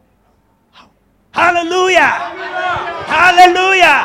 [0.71, 0.91] How?
[1.33, 2.01] Hallelujah!
[3.09, 4.05] Hallelujah!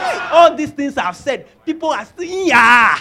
[0.00, 2.96] Hey, All these things I've said, people are still yeah.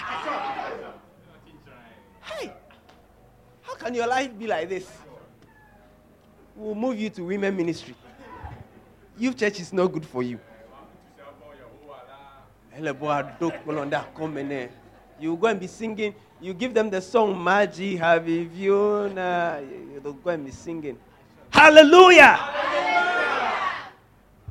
[2.23, 2.51] Hey,
[3.61, 4.85] how can your life be like this?
[6.55, 7.95] We'll move you to women ministry.
[9.17, 10.39] Youth church is not good for you.
[15.19, 16.13] You go and be singing.
[16.41, 20.03] You give them the song Maji Haviviona.
[20.03, 20.97] They'll go and be singing.
[21.49, 22.37] Hallelujah!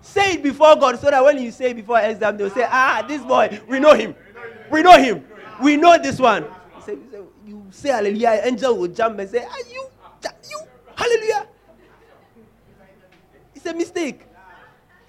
[0.00, 3.04] Say it before God so that when you say it before exam, they'll say, Ah,
[3.06, 4.14] this boy, we know him.
[4.70, 5.24] We know him.
[5.62, 6.44] We know this one.
[6.44, 9.86] You say, you say, you say hallelujah, angel will jump and say, Are you,
[10.50, 10.60] you,
[10.96, 11.46] hallelujah.
[13.54, 14.22] It's a mistake.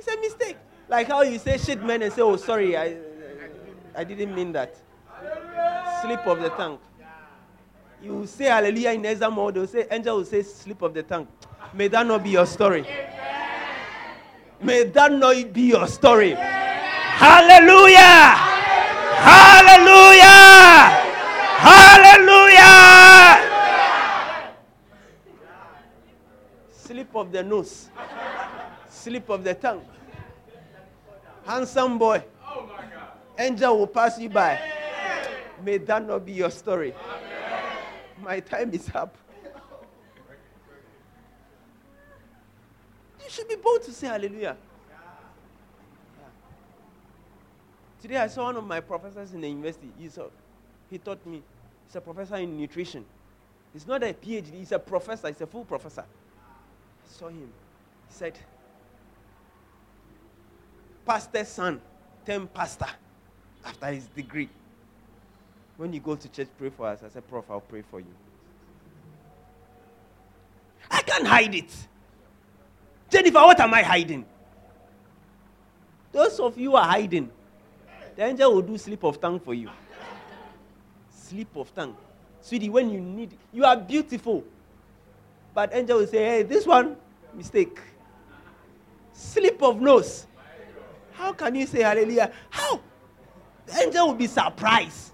[0.05, 0.57] It's a mistake.
[0.87, 2.95] Like how you say shit man and say, oh, sorry, I,
[3.95, 4.75] I didn't mean that.
[6.01, 6.77] Slip of the tongue.
[8.03, 11.27] You say hallelujah in exam mode, they'll say, angel will say slip of the tongue.
[11.73, 12.85] May that not be your story.
[14.61, 16.33] May that not be your story.
[16.33, 17.97] Hallelujah!
[19.25, 21.01] Hallelujah!
[21.65, 23.41] Hallelujah!
[26.69, 27.89] Slip of the nose.
[28.87, 29.81] Slip of the tongue.
[31.45, 32.23] Handsome boy.
[33.37, 34.59] Angel will pass you by.
[35.63, 36.93] May that not be your story.
[38.21, 39.15] My time is up.
[43.23, 44.57] You should be bold to say hallelujah.
[44.89, 44.95] Yeah.
[48.01, 49.89] Today I saw one of my professors in the university.
[49.99, 50.27] He, saw,
[50.89, 51.41] he taught me.
[51.87, 53.05] He's a professor in nutrition.
[53.73, 56.01] He's not a PhD, he's a professor, he's a full professor.
[56.01, 57.51] I saw him.
[58.07, 58.39] He said,
[61.05, 61.81] Pastor's son,
[62.25, 62.87] turned pastor
[63.63, 64.49] after his degree.
[65.77, 67.03] When you go to church, pray for us.
[67.03, 68.13] I said, Prof, I'll pray for you.
[70.89, 71.75] I can't hide it.
[73.09, 74.25] Jennifer, what am I hiding?
[76.11, 77.29] Those of you are hiding,
[78.15, 79.69] the angel will do slip of tongue for you.
[81.09, 81.95] Slip of tongue.
[82.41, 84.43] Sweetie, when you need it, you are beautiful.
[85.53, 86.95] But angel will say, hey, this one,
[87.33, 87.79] mistake.
[89.11, 90.27] Slip of nose.
[91.17, 92.31] How can you say hallelujah?
[92.49, 92.81] How?
[93.65, 95.11] The angel will be surprised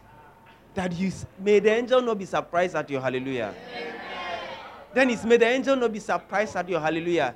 [0.73, 3.53] that you may the angel not be surprised at your hallelujah.
[4.93, 7.35] Then it's may the angel not be surprised at your hallelujah.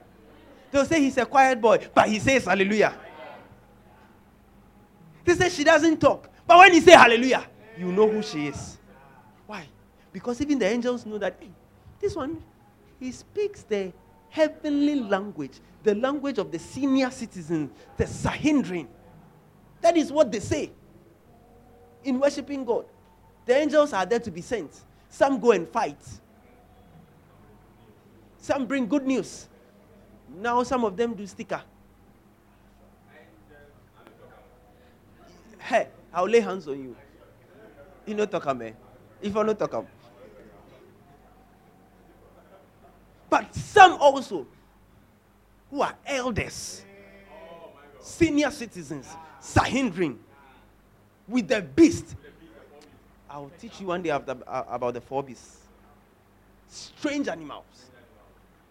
[0.71, 2.93] They'll say he's a quiet boy, but he says hallelujah.
[5.23, 7.45] They say she doesn't talk, but when he say hallelujah,
[7.77, 8.77] you know who she is.
[9.47, 9.67] Why?
[10.11, 11.49] Because even the angels know that hey,
[11.99, 12.41] this one,
[12.99, 13.93] he speaks the
[14.29, 18.87] heavenly language, the language of the senior citizens, the Sanhedrin.
[19.81, 20.71] That is what they say
[22.03, 22.85] in worshiping God.
[23.45, 24.81] The angels are there to be sent.
[25.09, 26.01] Some go and fight.
[28.39, 29.47] Some bring good news.
[30.35, 31.61] Now some of them do sticker.
[35.59, 36.95] Hey, I'll lay hands on you.
[38.07, 38.71] You know talk am, eh?
[39.21, 39.85] If I not talk.
[43.29, 44.47] But some also
[45.75, 46.85] who are elders,
[47.99, 49.09] senior citizens,
[49.41, 50.17] Sanhedrin,
[51.27, 52.15] with the beast.
[53.29, 55.57] I'll teach you one day after, uh, about the four beasts.
[56.69, 57.65] Strange animals.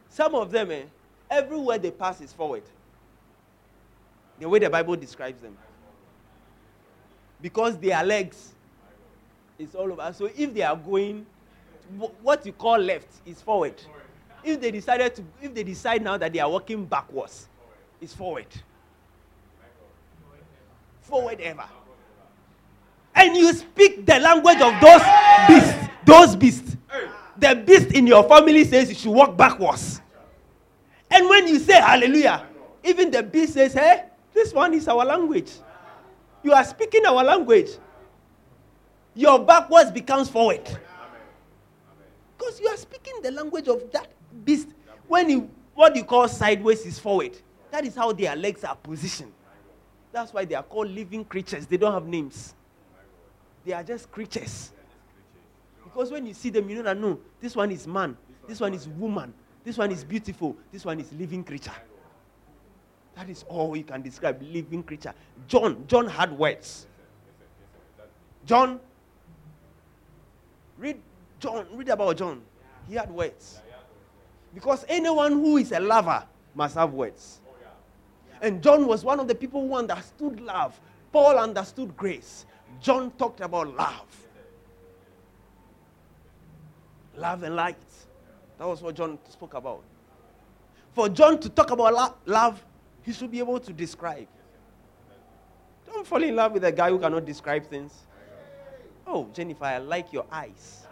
[0.09, 0.85] Some of them, eh,
[1.31, 2.63] everywhere they pass is forward.
[4.39, 5.59] The way the Bible describes them.
[7.43, 8.53] Because their legs
[9.59, 10.11] is all over.
[10.15, 11.27] So if they are going,
[12.23, 13.75] what you call left is forward.
[14.45, 17.49] If they decided to, if they decide now that they are walking backwards,
[18.01, 18.47] it's forward.
[21.01, 21.65] Forward ever.
[23.15, 25.03] And you speak the language of those
[25.49, 25.89] beasts.
[26.05, 26.77] Those beasts.
[27.37, 30.01] The beast in your family says you should walk backwards.
[31.11, 32.47] And when you say hallelujah,
[32.85, 35.51] even the beast says, hey, this one is our language.
[36.43, 37.71] You are speaking our language.
[39.15, 40.65] Your backwards becomes forward.
[42.37, 44.09] Because you are speaking the language of that
[44.45, 44.69] beast.
[45.07, 47.37] When you what you call sideways is forward.
[47.71, 49.33] That is how their legs are positioned.
[50.13, 51.67] That's why they are called living creatures.
[51.67, 52.55] They don't have names.
[53.65, 54.71] They are just creatures.
[55.83, 58.17] Because when you see them, you know that no, this one is man,
[58.47, 61.73] this one is woman, this one is beautiful, this one is living creature.
[63.17, 65.15] That is all you can describe living creature.
[65.47, 66.87] John, John had words.
[68.45, 68.81] John,
[70.79, 71.01] read
[71.41, 72.43] John, read about John.
[72.89, 73.61] He had words.
[74.55, 77.41] Because anyone who is a lover must have words.
[78.41, 80.79] And John was one of the people who understood love.
[81.13, 82.47] Paul understood grace.
[82.81, 84.27] John talked about love.
[87.17, 87.77] Love and light.
[88.59, 89.83] That was what John spoke about.
[90.95, 92.65] For John to talk about lo- love,
[93.03, 94.29] he should be able to describe.
[95.87, 97.93] Don't fall in love with a guy who cannot describe things.
[99.07, 100.87] Oh, Jennifer, I like your eyes.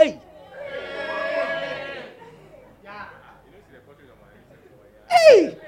[0.00, 0.18] Hey!
[5.10, 5.58] Hey!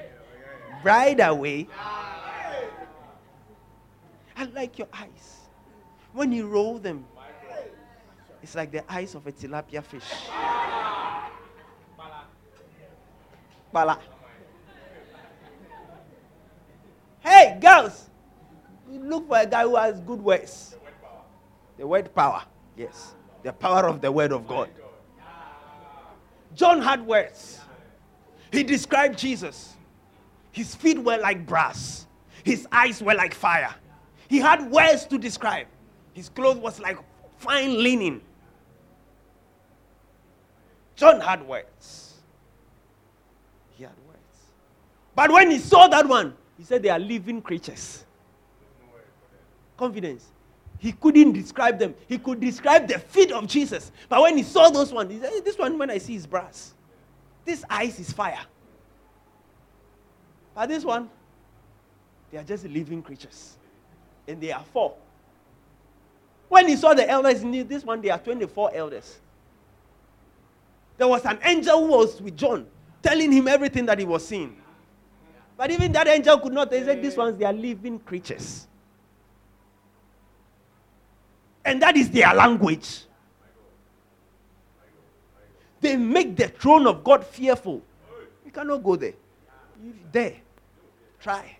[0.83, 1.67] Right away.
[4.35, 5.37] I like your eyes.
[6.13, 7.05] When you roll them,
[8.41, 10.01] it's like the eyes of a tilapia fish.
[13.71, 13.99] Bala.
[17.19, 18.09] Hey, girls!
[18.89, 20.75] Look for a guy who has good words.
[21.77, 22.41] The word power.
[22.75, 23.13] Yes.
[23.43, 24.69] The power of the word of God.
[26.55, 27.59] John had words.
[28.51, 29.75] He described Jesus.
[30.51, 32.07] His feet were like brass,
[32.43, 33.73] his eyes were like fire.
[34.27, 35.67] He had words to describe.
[36.13, 36.97] His clothes was like
[37.37, 38.21] fine linen.
[40.95, 42.13] John had words.
[43.75, 44.19] He had words.
[45.15, 48.05] But when he saw that one, he said they are living creatures.
[49.75, 50.32] Confidence.
[50.83, 51.95] He couldn't describe them.
[52.09, 53.93] He could describe the feet of Jesus.
[54.09, 56.73] But when he saw those ones, he said, This one, when I see, is brass.
[57.45, 58.41] This ice is fire.
[60.53, 61.09] But this one,
[62.29, 63.55] they are just living creatures.
[64.27, 64.95] And they are four.
[66.49, 69.21] When he saw the elders, he this one, they are 24 elders.
[70.97, 72.67] There was an angel who was with John,
[73.01, 74.57] telling him everything that he was seeing.
[75.55, 76.69] But even that angel could not.
[76.69, 78.67] They said, These ones, they are living creatures.
[81.65, 83.03] And that is their language.
[85.79, 87.81] They make the throne of God fearful.
[88.45, 89.13] You cannot go there.
[89.83, 90.35] You there.
[91.19, 91.57] Try.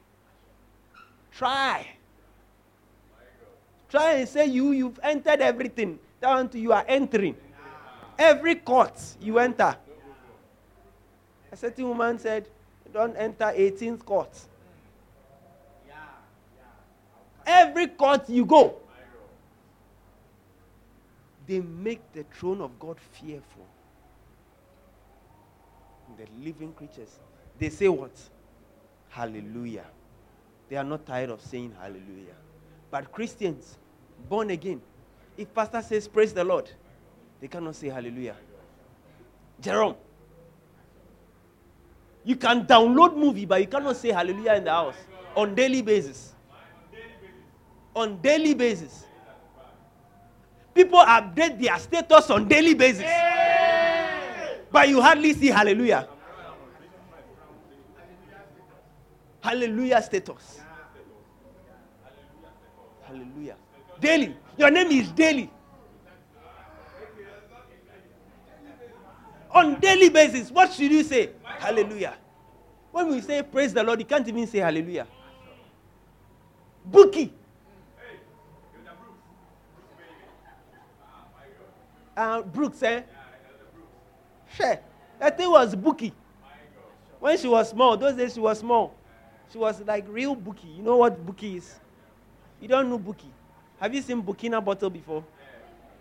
[1.32, 1.88] Try.
[3.90, 6.00] Try and say you you've entered everything.
[6.22, 7.36] Down to you are entering.
[8.18, 9.76] Every court you enter.
[11.52, 12.48] A certain woman said,
[12.92, 14.40] Don't enter 18th court.
[17.46, 18.78] Every court you go,
[21.48, 23.66] they make the throne of God fearful.
[26.18, 27.20] The living creatures.
[27.60, 28.12] They say what?
[29.10, 29.86] Hallelujah.
[30.70, 32.36] They are not tired of saying hallelujah.
[32.90, 33.78] But Christians,
[34.30, 34.82] born again,
[35.38, 36.70] if pastor says praise the Lord,
[37.42, 38.36] they cannot say hallelujah.
[39.60, 39.96] Jerome,
[42.24, 44.96] you can download movie, but you cannot say hallelujah in the house
[45.36, 46.34] on daily basis.
[47.96, 49.06] On daily basis.
[50.74, 53.10] People update their status on daily basis.
[54.72, 56.08] But you hardly see hallelujah.
[59.42, 60.62] Hallelujah status.
[63.04, 63.56] Hallelujah.
[64.00, 64.36] Daily.
[64.58, 65.50] Your name is daily.
[69.52, 71.30] On daily basis, what should you say?
[71.44, 72.16] Hallelujah.
[72.92, 75.08] When we say praise the Lord, you can't even say hallelujah.
[76.86, 77.32] Bookie.
[82.16, 83.02] Uh, Brooks, eh?
[84.56, 84.80] Sure.
[85.20, 86.14] That thing was Bookie.
[87.20, 88.94] When she was small, those days she was small.
[89.52, 90.68] She was like real Bookie.
[90.68, 91.80] You know what Bookie is?
[92.60, 93.32] You don't know Bookie.
[93.80, 95.24] Have you seen Bukina bottle before?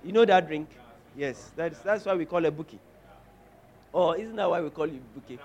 [0.04, 0.68] You know that drink?
[1.16, 2.78] Yes, that's, that's why we call it Bookie.
[3.92, 5.38] Oh, isn't that why we call you Bookie?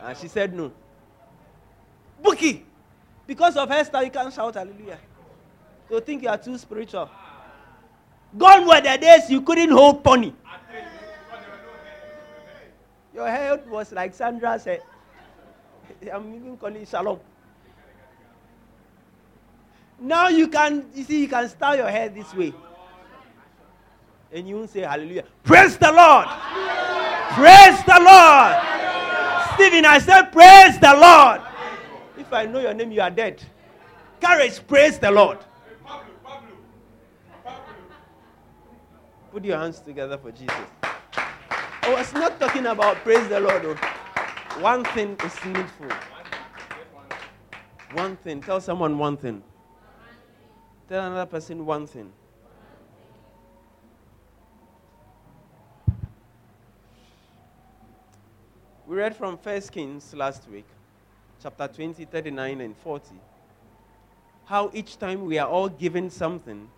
[0.00, 0.72] And she said no.
[2.22, 2.64] Bookie!
[3.26, 4.98] Because of her style, you can't shout hallelujah.
[5.88, 7.08] So think you are too spiritual.
[8.36, 10.32] Gone were the days you couldn't hold pony.
[13.14, 14.82] Your head was like Sandra said.
[16.12, 17.20] I'm even calling it shalom.
[19.98, 22.52] Now you can, you see, you can style your hair this way.
[24.32, 25.24] And you won't say hallelujah.
[25.44, 26.26] Praise the Lord.
[27.34, 28.56] Praise the Lord.
[29.54, 31.40] Stephen, I said, Praise the Lord.
[32.16, 33.42] If I know your name, you are dead.
[34.20, 35.38] Courage, praise the Lord.
[39.32, 40.54] Put your hands together for Jesus.
[40.84, 43.62] Oh, I was not talking about praise the Lord.
[43.62, 43.74] Though.
[44.60, 45.88] One thing is needful.
[47.94, 48.42] One thing.
[48.42, 49.42] Tell someone one thing.
[50.86, 52.12] Tell another person one thing.
[58.86, 60.66] We read from First Kings last week,
[61.42, 63.14] chapter 20, 39, and 40.
[64.44, 66.68] How each time we are all given something,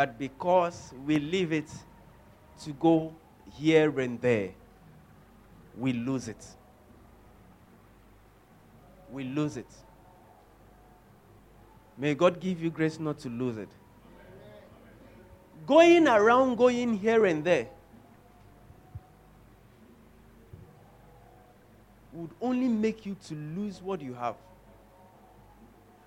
[0.00, 1.68] but because we leave it
[2.64, 3.12] to go
[3.58, 4.48] here and there,
[5.76, 6.42] we lose it.
[9.12, 9.66] We lose it.
[11.98, 13.68] May God give you grace not to lose it.
[15.66, 17.68] Going around, going here and there,
[22.14, 24.36] would only make you to lose what you have.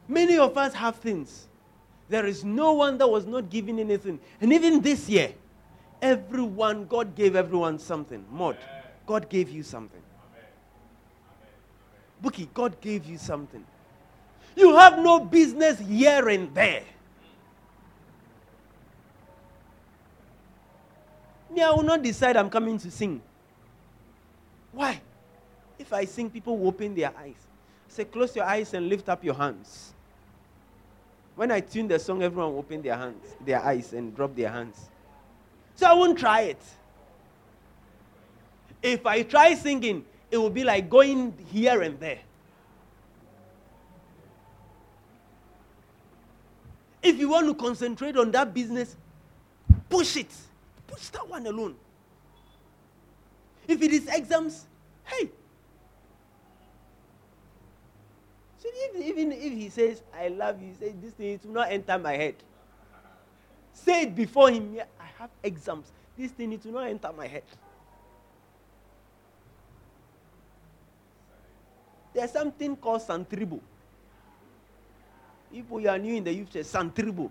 [0.08, 1.48] Many of us have things.
[2.14, 4.20] There is no one that was not given anything.
[4.39, 5.34] And even this year,
[5.99, 8.24] everyone, God gave everyone something.
[8.30, 8.55] Mod,
[9.07, 10.03] God gave you something.
[12.22, 13.66] Bookie, God gave you something.
[14.55, 16.84] You have no business here and there.
[21.49, 23.24] Me, I will not decide I'm coming to sing.
[24.72, 25.01] Why?
[25.80, 27.47] If I sing, people will open their eyes.
[27.88, 29.93] Say, close your eyes and lift up your hands.
[31.36, 34.90] When I tune the song, everyone open their hands, their eyes, and drop their hands.
[35.76, 36.62] So I won't try it.
[38.82, 42.20] If I try singing, it will be like going here and there.
[47.02, 48.96] If you want to concentrate on that business,
[49.90, 50.32] push it.
[50.88, 51.76] Push that one alone.
[53.68, 54.66] If it is exams,
[55.06, 55.30] hey.
[58.64, 61.97] If, even if he says, I love you, say this thing, it will not enter
[61.97, 62.36] my head.
[63.74, 65.91] Say it before him, yeah, I have exams.
[66.18, 67.43] This thing, it will not enter my head.
[72.14, 73.59] There's something called Santribo.
[75.51, 77.30] If you are new in the youth church, Santribo.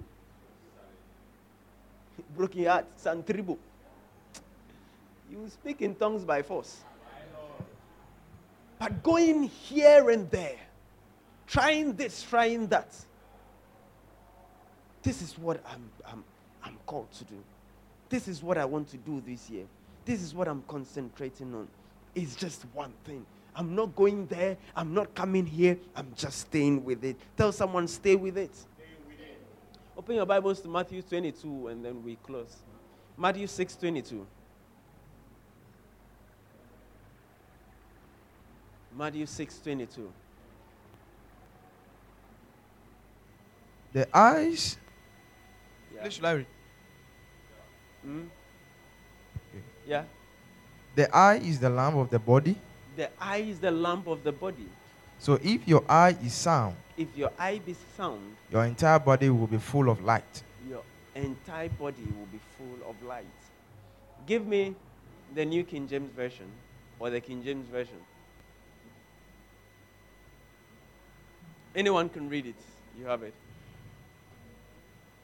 [2.37, 3.57] Broken heart, Santribo.
[5.31, 6.83] You speak in tongues by force.
[8.79, 10.59] But going here and there,
[11.47, 12.95] trying this, trying that.
[15.03, 16.25] This is what I'm, I'm,
[16.63, 17.43] I'm called to do.
[18.09, 19.65] This is what I want to do this year.
[20.05, 21.69] This is what I'm concentrating on.
[22.15, 23.25] It's just one thing.
[23.55, 24.57] I'm not going there.
[24.75, 25.79] I'm not coming here.
[25.95, 27.17] I'm just staying with it.
[27.37, 28.55] Tell someone, stay with it.
[28.55, 29.41] Stay with it.
[29.97, 32.57] Open your Bibles to Matthew 22 and then we close.
[33.17, 34.27] Matthew 6 22.
[38.97, 40.13] Matthew 6 22.
[43.93, 44.77] The eyes.
[45.95, 46.09] Yeah.
[46.09, 46.47] Should I read?
[48.05, 48.23] Hmm?
[49.51, 49.63] Okay.
[49.87, 50.05] yeah.
[50.95, 52.57] The eye is the lamp of the body.
[52.97, 54.69] The eye is the lamp of the body.
[55.19, 59.47] So if your eye is sound, If your eye be sound, your entire body will
[59.47, 60.43] be full of light.
[60.69, 60.83] your
[61.15, 63.25] entire body will be full of light.
[64.27, 64.75] Give me
[65.35, 66.47] the New King James Version
[66.99, 67.97] or the King James Version.
[71.75, 72.57] Anyone can read it.
[72.99, 73.35] You have it.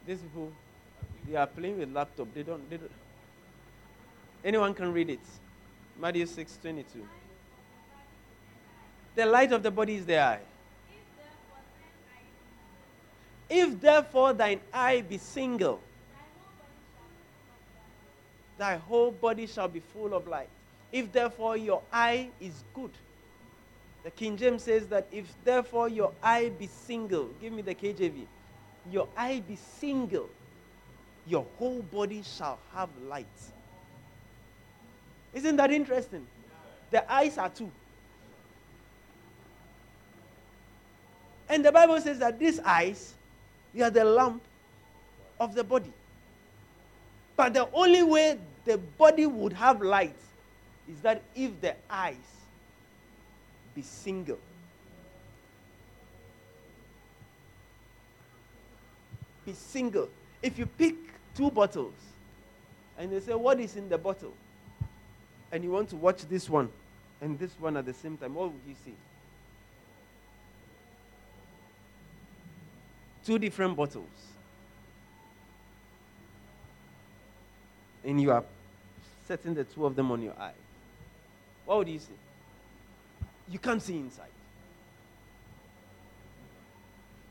[0.09, 0.50] These people,
[1.28, 2.32] they are playing with laptop.
[2.32, 2.68] They don't.
[2.70, 2.90] They don't.
[4.42, 5.20] Anyone can read it.
[6.00, 7.06] Matthew six twenty two.
[9.16, 10.40] The light of the body is the eye.
[13.50, 15.82] If therefore thine eye be single,
[18.56, 20.48] thy whole body shall be full of light.
[20.90, 22.92] If therefore your eye is good,
[24.04, 28.24] the King James says that if therefore your eye be single, give me the KJV,
[28.91, 30.29] your eye be single,
[31.26, 33.26] your whole body shall have light.
[35.35, 36.26] Isn't that interesting?
[36.91, 37.70] The eyes are two.
[41.49, 43.14] And the Bible says that these eyes,
[43.74, 44.43] they are the lamp
[45.41, 45.93] of the body.
[47.37, 50.16] But the only way the body would have light
[50.91, 52.16] is that if the eyes
[53.74, 54.39] be single.
[59.49, 60.11] Be single.
[60.42, 60.94] If you pick
[61.34, 61.94] two bottles
[62.99, 64.34] and they say, What is in the bottle?
[65.51, 66.68] And you want to watch this one
[67.22, 68.92] and this one at the same time, what would you see?
[73.24, 74.05] Two different bottles.
[78.05, 78.44] And you are
[79.26, 80.53] setting the two of them on your eye,
[81.64, 82.12] what would you see?
[83.51, 84.28] You can't see inside.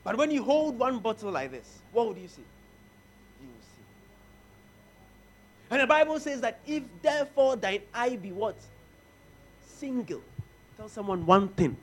[0.08, 2.40] But when you hold one bottle like this, what would you see?
[3.42, 3.82] You will see.
[5.70, 8.56] And the Bible says that if therefore thine eye be what?
[9.66, 10.22] Single.
[10.78, 11.76] Tell someone one thing.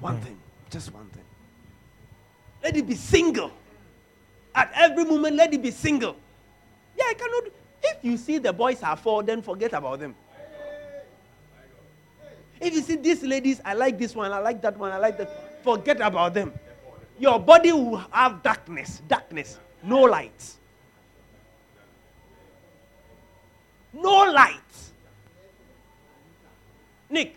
[0.00, 0.36] One thing.
[0.68, 1.22] Just one thing.
[2.62, 3.52] Let it be single.
[4.54, 6.16] At every moment, let it be single.
[6.94, 7.44] Yeah, I cannot.
[7.84, 10.14] If you see the boys are four, then forget about them.
[12.60, 15.16] If you see these ladies, I like this one, I like that one, I like
[15.16, 16.52] that, forget about them.
[17.18, 20.54] Your body will have darkness, darkness, no light.
[23.92, 24.60] No light.
[27.08, 27.36] Nick,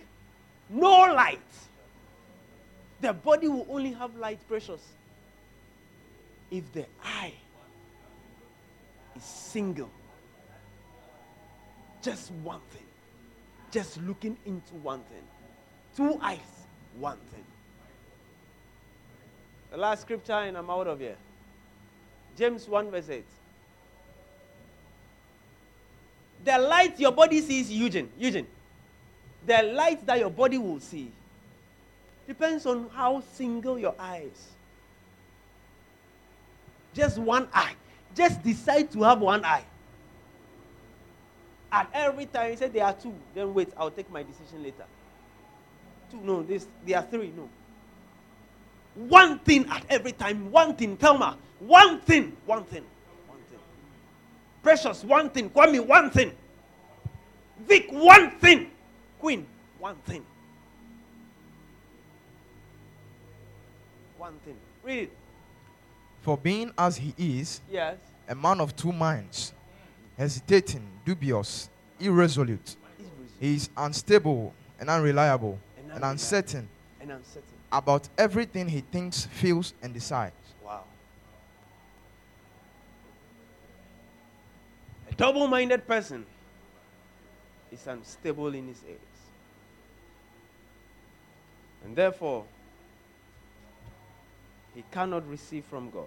[0.69, 1.39] no light.
[2.99, 4.81] The body will only have light, precious,
[6.49, 7.33] if the eye
[9.15, 9.89] is single.
[12.01, 12.81] Just one thing.
[13.71, 15.23] Just looking into one thing.
[15.95, 16.39] Two eyes,
[16.97, 17.43] one thing.
[19.71, 21.17] The last scripture, and I'm out of here.
[22.37, 23.25] James 1, verse 8.
[26.45, 28.47] The light your body sees, Eugene, Eugene,
[29.45, 31.11] the light that your body will see
[32.27, 34.49] depends on how single your eyes.
[36.93, 37.73] Just one eye.
[38.15, 39.63] Just decide to have one eye.
[41.71, 44.85] And every time you say there are two, then wait, I'll take my decision later.
[46.11, 47.49] Two, no, this there are three, no.
[48.97, 52.83] One thing at every time, one thing, Thelma, one thing, one thing,
[53.27, 53.59] one thing.
[54.63, 56.31] Precious, one thing, Kwame, one thing.
[57.67, 58.71] Vic, one thing.
[59.19, 59.45] Queen,
[59.77, 60.25] one thing.
[64.17, 64.55] One thing.
[64.83, 65.11] Read it.
[66.23, 67.97] For being as he is, Yes.
[68.27, 69.53] a man of two minds,
[70.17, 71.69] hesitating, dubious,
[71.99, 72.75] irresolute,
[73.39, 76.67] he is unstable and unreliable And and uncertain
[76.99, 77.43] And uncertain.
[77.71, 80.35] About everything he thinks, feels, and decides.
[80.63, 80.83] Wow.
[85.09, 86.25] A double minded person
[87.71, 88.99] is unstable in his aims.
[91.83, 92.45] And therefore,
[94.73, 96.05] he cannot receive from God.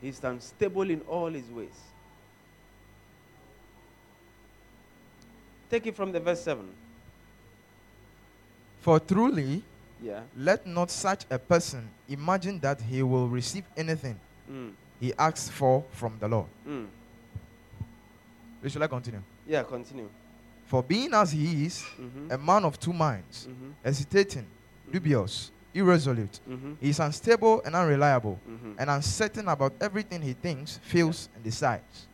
[0.00, 1.80] He's unstable in all his ways.
[5.70, 6.68] Take it from the verse 7.
[8.86, 9.64] For truly,
[10.00, 10.22] Yeah.
[10.36, 14.14] let not such a person imagine that he will receive anything
[14.48, 14.74] Mm.
[15.00, 16.46] he asks for from the Lord.
[16.64, 16.86] Mm.
[18.68, 19.22] Shall I continue?
[19.44, 20.08] Yeah, continue.
[20.66, 22.30] For being as he is, Mm-hmm.
[22.30, 23.70] a man of two minds, Mm-hmm.
[23.82, 24.46] hesitating,
[24.92, 26.74] dubious, irresolute, Mm-hmm.
[26.80, 28.74] he is unstable and unreliable, Mm-hmm.
[28.78, 32.06] and uncertain about everything he thinks, feels, and decides.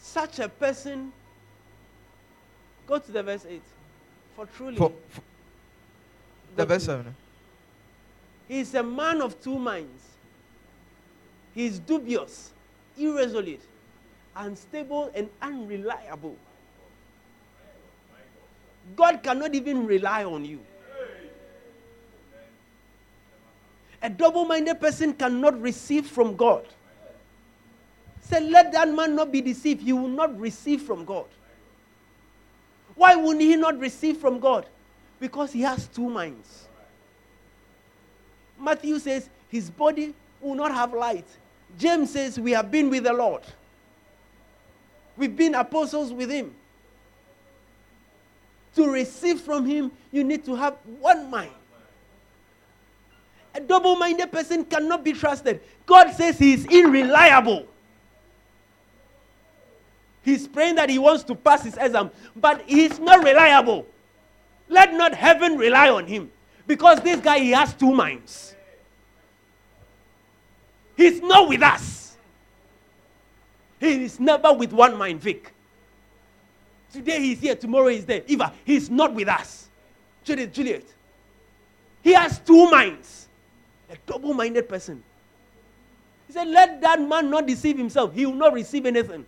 [0.00, 1.12] Such a person,
[2.88, 3.62] go to the verse 8.
[4.36, 5.22] For truly, For, for-
[6.56, 7.06] the verse to- 7.
[7.06, 7.10] Eh?
[8.48, 10.02] he is a man of two minds.
[11.54, 12.50] He is dubious,
[12.98, 13.60] irresolute,
[14.36, 16.36] unstable, and unreliable.
[18.96, 20.60] God cannot even rely on you.
[24.02, 26.66] A double minded person cannot receive from God.
[28.22, 29.82] Say, let that man not be deceived.
[29.82, 31.26] He will not receive from God.
[32.94, 34.66] Why would he not receive from God?
[35.18, 36.68] Because he has two minds.
[38.58, 41.26] Matthew says his body will not have light.
[41.78, 43.42] James says we have been with the Lord.
[45.16, 46.54] We've been apostles with him.
[48.74, 51.52] To receive from him, you need to have one mind.
[53.54, 55.60] A double minded person cannot be trusted.
[55.84, 57.66] God says he is unreliable.
[60.22, 63.86] He's praying that he wants to pass his exam, but he's not reliable.
[64.68, 66.30] Let not heaven rely on him
[66.66, 68.54] because this guy he has two minds.
[70.96, 72.16] He's not with us.
[73.80, 75.52] He is never with one mind, Vic.
[76.92, 78.22] Today he's here, tomorrow he's there.
[78.28, 79.68] Eva, he's not with us.
[80.22, 80.84] Juliet, Juliet.
[82.02, 83.28] He has two minds.
[83.90, 85.02] A double minded person.
[86.26, 88.14] He said, Let that man not deceive himself.
[88.14, 89.26] He will not receive anything.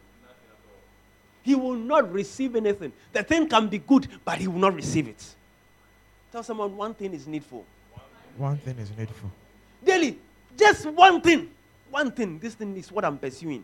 [1.44, 2.90] He will not receive anything.
[3.12, 5.22] The thing can be good, but he will not receive it.
[6.32, 7.64] Tell someone one thing is needful.
[8.38, 9.30] One thing is needful.
[9.84, 10.18] Daily,
[10.56, 11.50] just one thing.
[11.90, 12.38] One thing.
[12.38, 13.62] This thing is what I'm pursuing.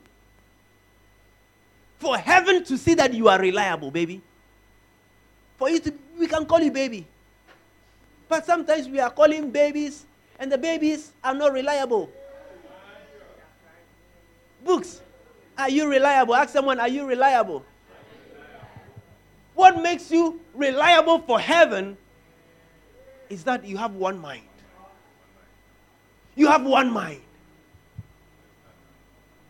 [1.99, 4.21] For heaven to see that you are reliable, baby.
[5.57, 7.07] For you to, we can call you baby.
[8.29, 10.05] But sometimes we are calling babies,
[10.39, 12.11] and the babies are not reliable.
[14.63, 15.01] Books.
[15.61, 16.35] Are you reliable?
[16.35, 17.63] Ask someone, are you reliable?
[19.55, 21.99] What makes you reliable for heaven
[23.29, 24.47] is that you have one mind.
[26.35, 27.21] You have one mind.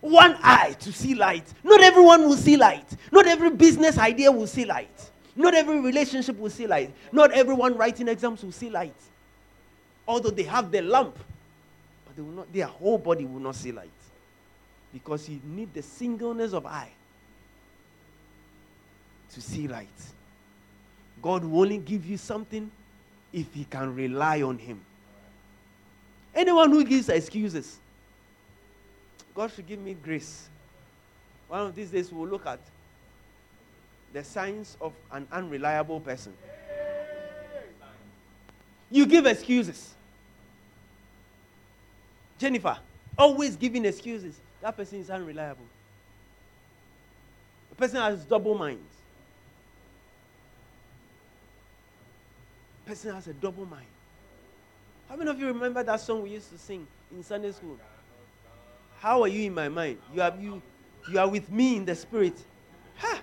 [0.01, 1.45] One eye to see light.
[1.63, 2.97] Not everyone will see light.
[3.13, 5.11] Not every business idea will see light.
[5.37, 6.93] Not every relationship will see light.
[7.13, 8.97] Not everyone writing exams will see light.
[10.09, 11.17] Although they have the lamp,
[12.05, 13.91] but they will not, their whole body will not see light.
[14.93, 16.91] Because you need the singleness of eye
[19.33, 19.89] to see light.
[21.23, 22.71] God will only give you something
[23.33, 24.81] if you can rely on Him.
[26.35, 27.79] Anyone who gives excuses,
[29.35, 30.49] God should give me grace.
[31.49, 32.61] One of these days we'll look at
[34.13, 36.33] the signs of an unreliable person.
[38.91, 39.95] You give excuses.
[42.39, 42.77] Jennifer,
[43.17, 44.41] always giving excuses.
[44.61, 45.65] That person is unreliable.
[47.71, 49.01] The person has double minds.
[52.91, 53.87] person has a double mind.
[55.09, 57.79] How many of you remember that song we used to sing in Sunday school?
[58.99, 59.99] How are you in my mind?
[60.13, 60.61] You are you
[61.09, 62.35] you are with me in the spirit.
[62.99, 63.21] Ha!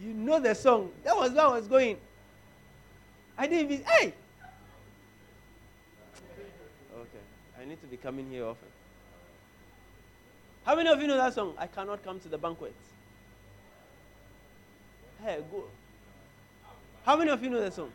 [0.00, 0.92] You know the song.
[1.04, 1.98] That was where I was going.
[3.36, 4.14] I didn't even hey.
[6.94, 7.24] Okay.
[7.60, 8.71] I need to be coming here often.
[10.64, 11.54] How many of you know that song?
[11.58, 12.74] I cannot come to the banquet.
[15.24, 15.64] Hey, go.
[17.04, 17.90] How many of you know that song?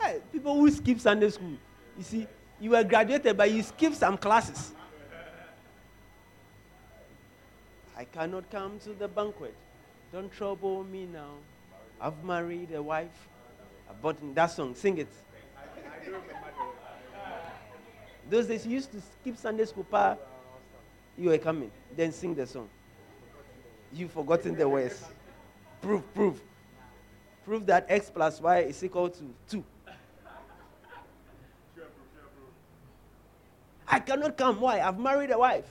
[0.00, 1.56] Hey, people who skip Sunday school.
[1.96, 2.26] You see,
[2.60, 4.72] you were graduated, but you skip some classes.
[7.96, 9.54] I cannot come to the banquet.
[10.12, 11.32] Don't trouble me now.
[12.00, 13.28] I've married a wife.
[13.90, 14.74] I bought that song.
[14.74, 15.08] Sing it.
[18.28, 20.16] Those days you used to skip Sunday school, pa.
[21.16, 21.70] You were coming.
[21.96, 22.68] Then sing the song.
[23.92, 25.04] You've forgotten the words.
[25.80, 26.40] Prove, prove.
[27.44, 29.64] Prove that x plus y is equal to 2.
[33.90, 34.60] I cannot come.
[34.60, 34.80] Why?
[34.80, 35.64] I've married a wife.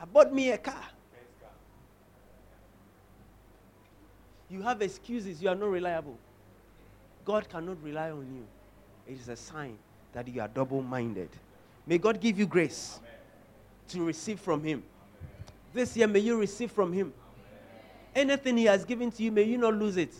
[0.00, 0.84] I bought me a car.
[4.48, 5.42] You have excuses.
[5.42, 6.16] You are not reliable.
[7.24, 8.46] God cannot rely on you.
[9.12, 9.76] It is a sign
[10.12, 11.28] that you are double minded.
[11.88, 13.00] May God give you grace
[13.88, 14.82] to receive from Him.
[15.72, 17.14] This year, may you receive from Him.
[18.14, 20.12] Anything He has given to you, may you not lose it.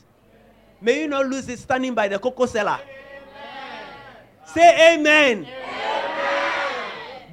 [0.81, 2.81] May you not lose it standing by the cocoa cellar.
[4.47, 5.47] Say amen.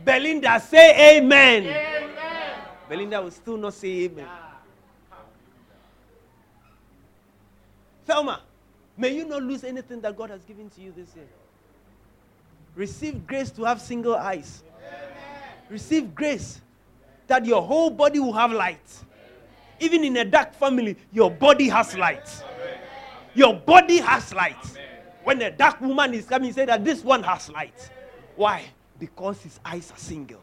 [0.03, 2.13] Belinda, say amen.
[2.89, 4.27] Belinda will still not say amen.
[8.05, 8.41] Thelma,
[8.97, 11.25] may you not lose anything that God has given to you this year.
[12.75, 14.63] Receive grace to have single eyes.
[15.69, 16.61] Receive grace
[17.27, 19.03] that your whole body will have light.
[19.79, 22.43] Even in a dark family, your body has light.
[23.33, 24.79] Your body has light.
[25.23, 27.89] When a dark woman is coming, say that this one has light.
[28.35, 28.65] Why?
[28.99, 30.41] Because his eyes are single.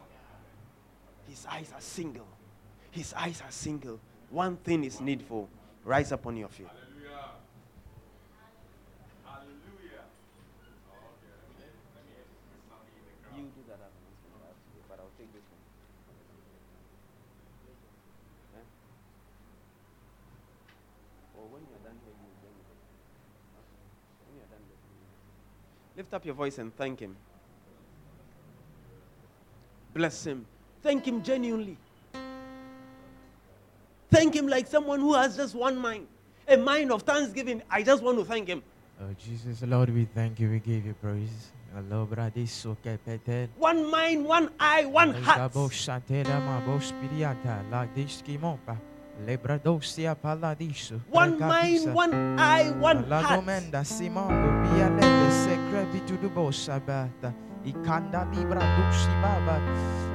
[1.29, 2.27] His eyes are single.
[2.91, 4.01] His eyes are single.
[4.31, 5.49] One thing is needful.
[5.85, 6.67] Rise up on your feet.
[13.35, 13.79] You do that
[14.89, 15.61] but I'll take this one.
[18.61, 18.65] Eh?
[21.41, 22.69] Or when you're done here, you bring it.
[24.29, 24.77] When you're done, here,
[26.03, 27.15] lift up your voice and thank Him.
[29.95, 30.45] Bless Him.
[30.83, 31.77] Thank Him genuinely.
[34.11, 36.09] Thank Him like someone who has just one mind,
[36.49, 37.63] a mind of thanksgiving.
[37.71, 38.65] I just want to thank Him.
[39.01, 40.51] Oh, Jesus, Lord, we thank you.
[40.51, 41.53] We give you praise.
[41.77, 43.49] Allah, bradiso ke petel.
[43.57, 45.53] One mind, one eye, one heart.
[45.53, 48.77] Gabo shatera ma bo spiriata la diski mopa.
[49.25, 51.01] Lebradosia paladiso.
[51.09, 53.45] One mind, one eye, one heart.
[55.53, 57.35] Domenda simondo via le secrepi tu du bosabata.
[57.65, 59.61] Ikanda libra dusi baba.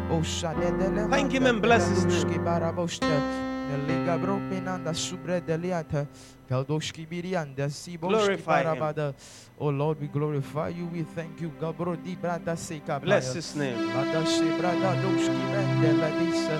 [0.10, 2.24] Osha de dele Thank him and bless his name.
[2.24, 3.46] Duski barabosta.
[3.88, 6.08] Liga bropinanda subre deliata.
[6.50, 9.14] Kaldoshki birianda siboshki Glorify him.
[9.60, 10.86] Oh Lord, we glorify you.
[10.86, 11.52] We thank you.
[11.60, 13.78] Gabro di brada seka Bless His name.
[13.94, 16.58] Lada se brada doshki mende la disa.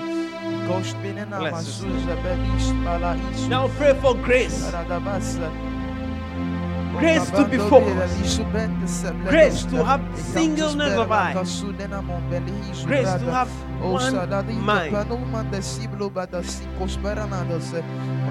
[0.68, 3.48] Kost binena Bless his masuza belis bala isu.
[3.48, 4.70] Now pray for grace.
[6.98, 8.40] Grace to be focused.
[9.28, 11.32] Grace to have singleness of eye.
[12.84, 13.48] Grace to have
[13.80, 14.12] one
[14.60, 14.92] mind.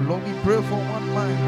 [0.08, 1.38] Lord, we pray one mind.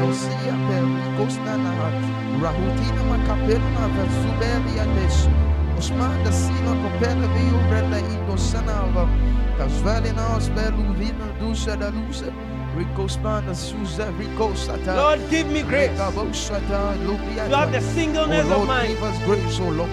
[12.75, 14.95] Rico spanda suza rico sata.
[14.95, 17.49] Lord, give me grace Rikabo sata lupia.
[17.49, 18.87] to have the singleness Oh of mind.
[18.87, 19.89] give us grace, oh Lord.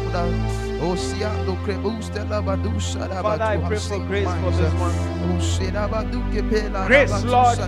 [0.81, 4.95] Oh, siando crebus de la badusa da Father, I pray for grace for this one.
[5.27, 7.59] Oh, Sheda badu kepela Grace, Lord.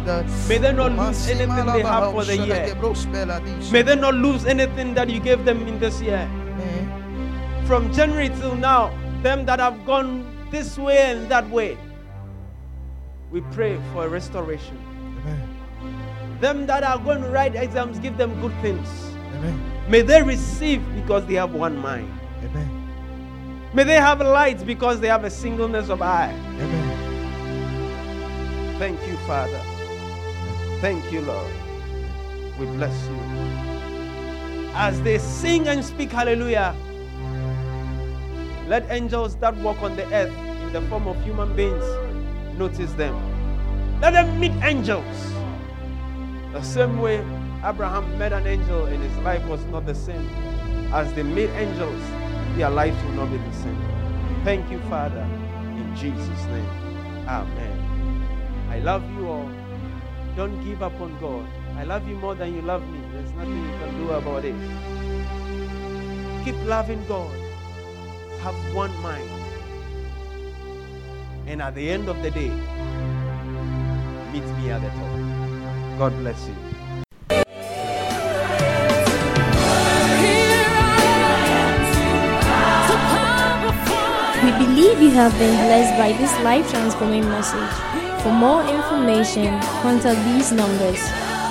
[0.49, 2.67] May they not lose anything they have for the year.
[2.73, 3.73] gebros bela dis.
[3.73, 6.29] May they not lose anything that you gave them in this year.
[6.63, 7.65] Eh.
[7.67, 8.93] From January till now,
[9.23, 11.77] them that have gone this way and that way,
[13.33, 14.79] we pray for a restoration.
[16.41, 18.89] Them that are going to write exams, give them good things.
[19.35, 19.61] Amen.
[19.89, 22.11] May they receive because they have one mind.
[22.43, 23.71] Amen.
[23.75, 26.33] May they have light because they have a singleness of eye.
[26.59, 26.91] Amen.
[28.79, 29.61] Thank you, Father.
[30.81, 31.53] Thank you, Lord.
[32.59, 33.17] We bless you.
[34.75, 36.75] As they sing and speak hallelujah,
[38.67, 40.33] let angels that walk on the earth
[40.63, 41.85] in the form of human beings
[42.57, 43.15] notice them.
[44.01, 45.05] Let them meet angels.
[46.53, 47.19] The same way
[47.65, 50.29] Abraham met an angel and his life was not the same.
[50.93, 52.03] As they meet angels,
[52.57, 53.79] their lives will not be the same.
[54.43, 55.23] Thank you, Father,
[55.77, 56.69] in Jesus' name.
[57.29, 58.67] Amen.
[58.69, 59.49] I love you all.
[60.35, 61.47] Don't give up on God.
[61.77, 63.01] I love you more than you love me.
[63.13, 64.55] There's nothing you can do about it.
[66.45, 67.31] Keep loving God.
[68.41, 69.29] Have one mind.
[71.47, 72.51] And at the end of the day,
[74.33, 75.20] meet me at the top.
[76.01, 76.55] God bless you.
[84.41, 87.71] We believe you have been blessed by this life transforming message.
[88.23, 90.99] For more information, contact these numbers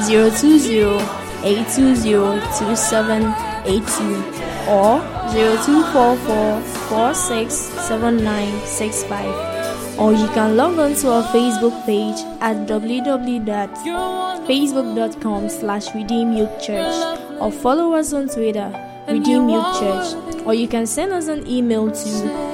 [0.09, 0.97] 020
[1.45, 4.17] 820 2782
[4.65, 9.58] or 0244 467965.
[9.99, 16.95] Or you can log on to our Facebook page at www.facebook.com slash redeem youth church
[17.39, 18.71] or follow us on Twitter,
[19.07, 20.13] Redeem Youth Church,
[20.45, 22.09] or you can send us an email to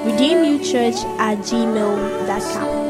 [0.06, 2.85] redeemyouthchurch at gmail.com.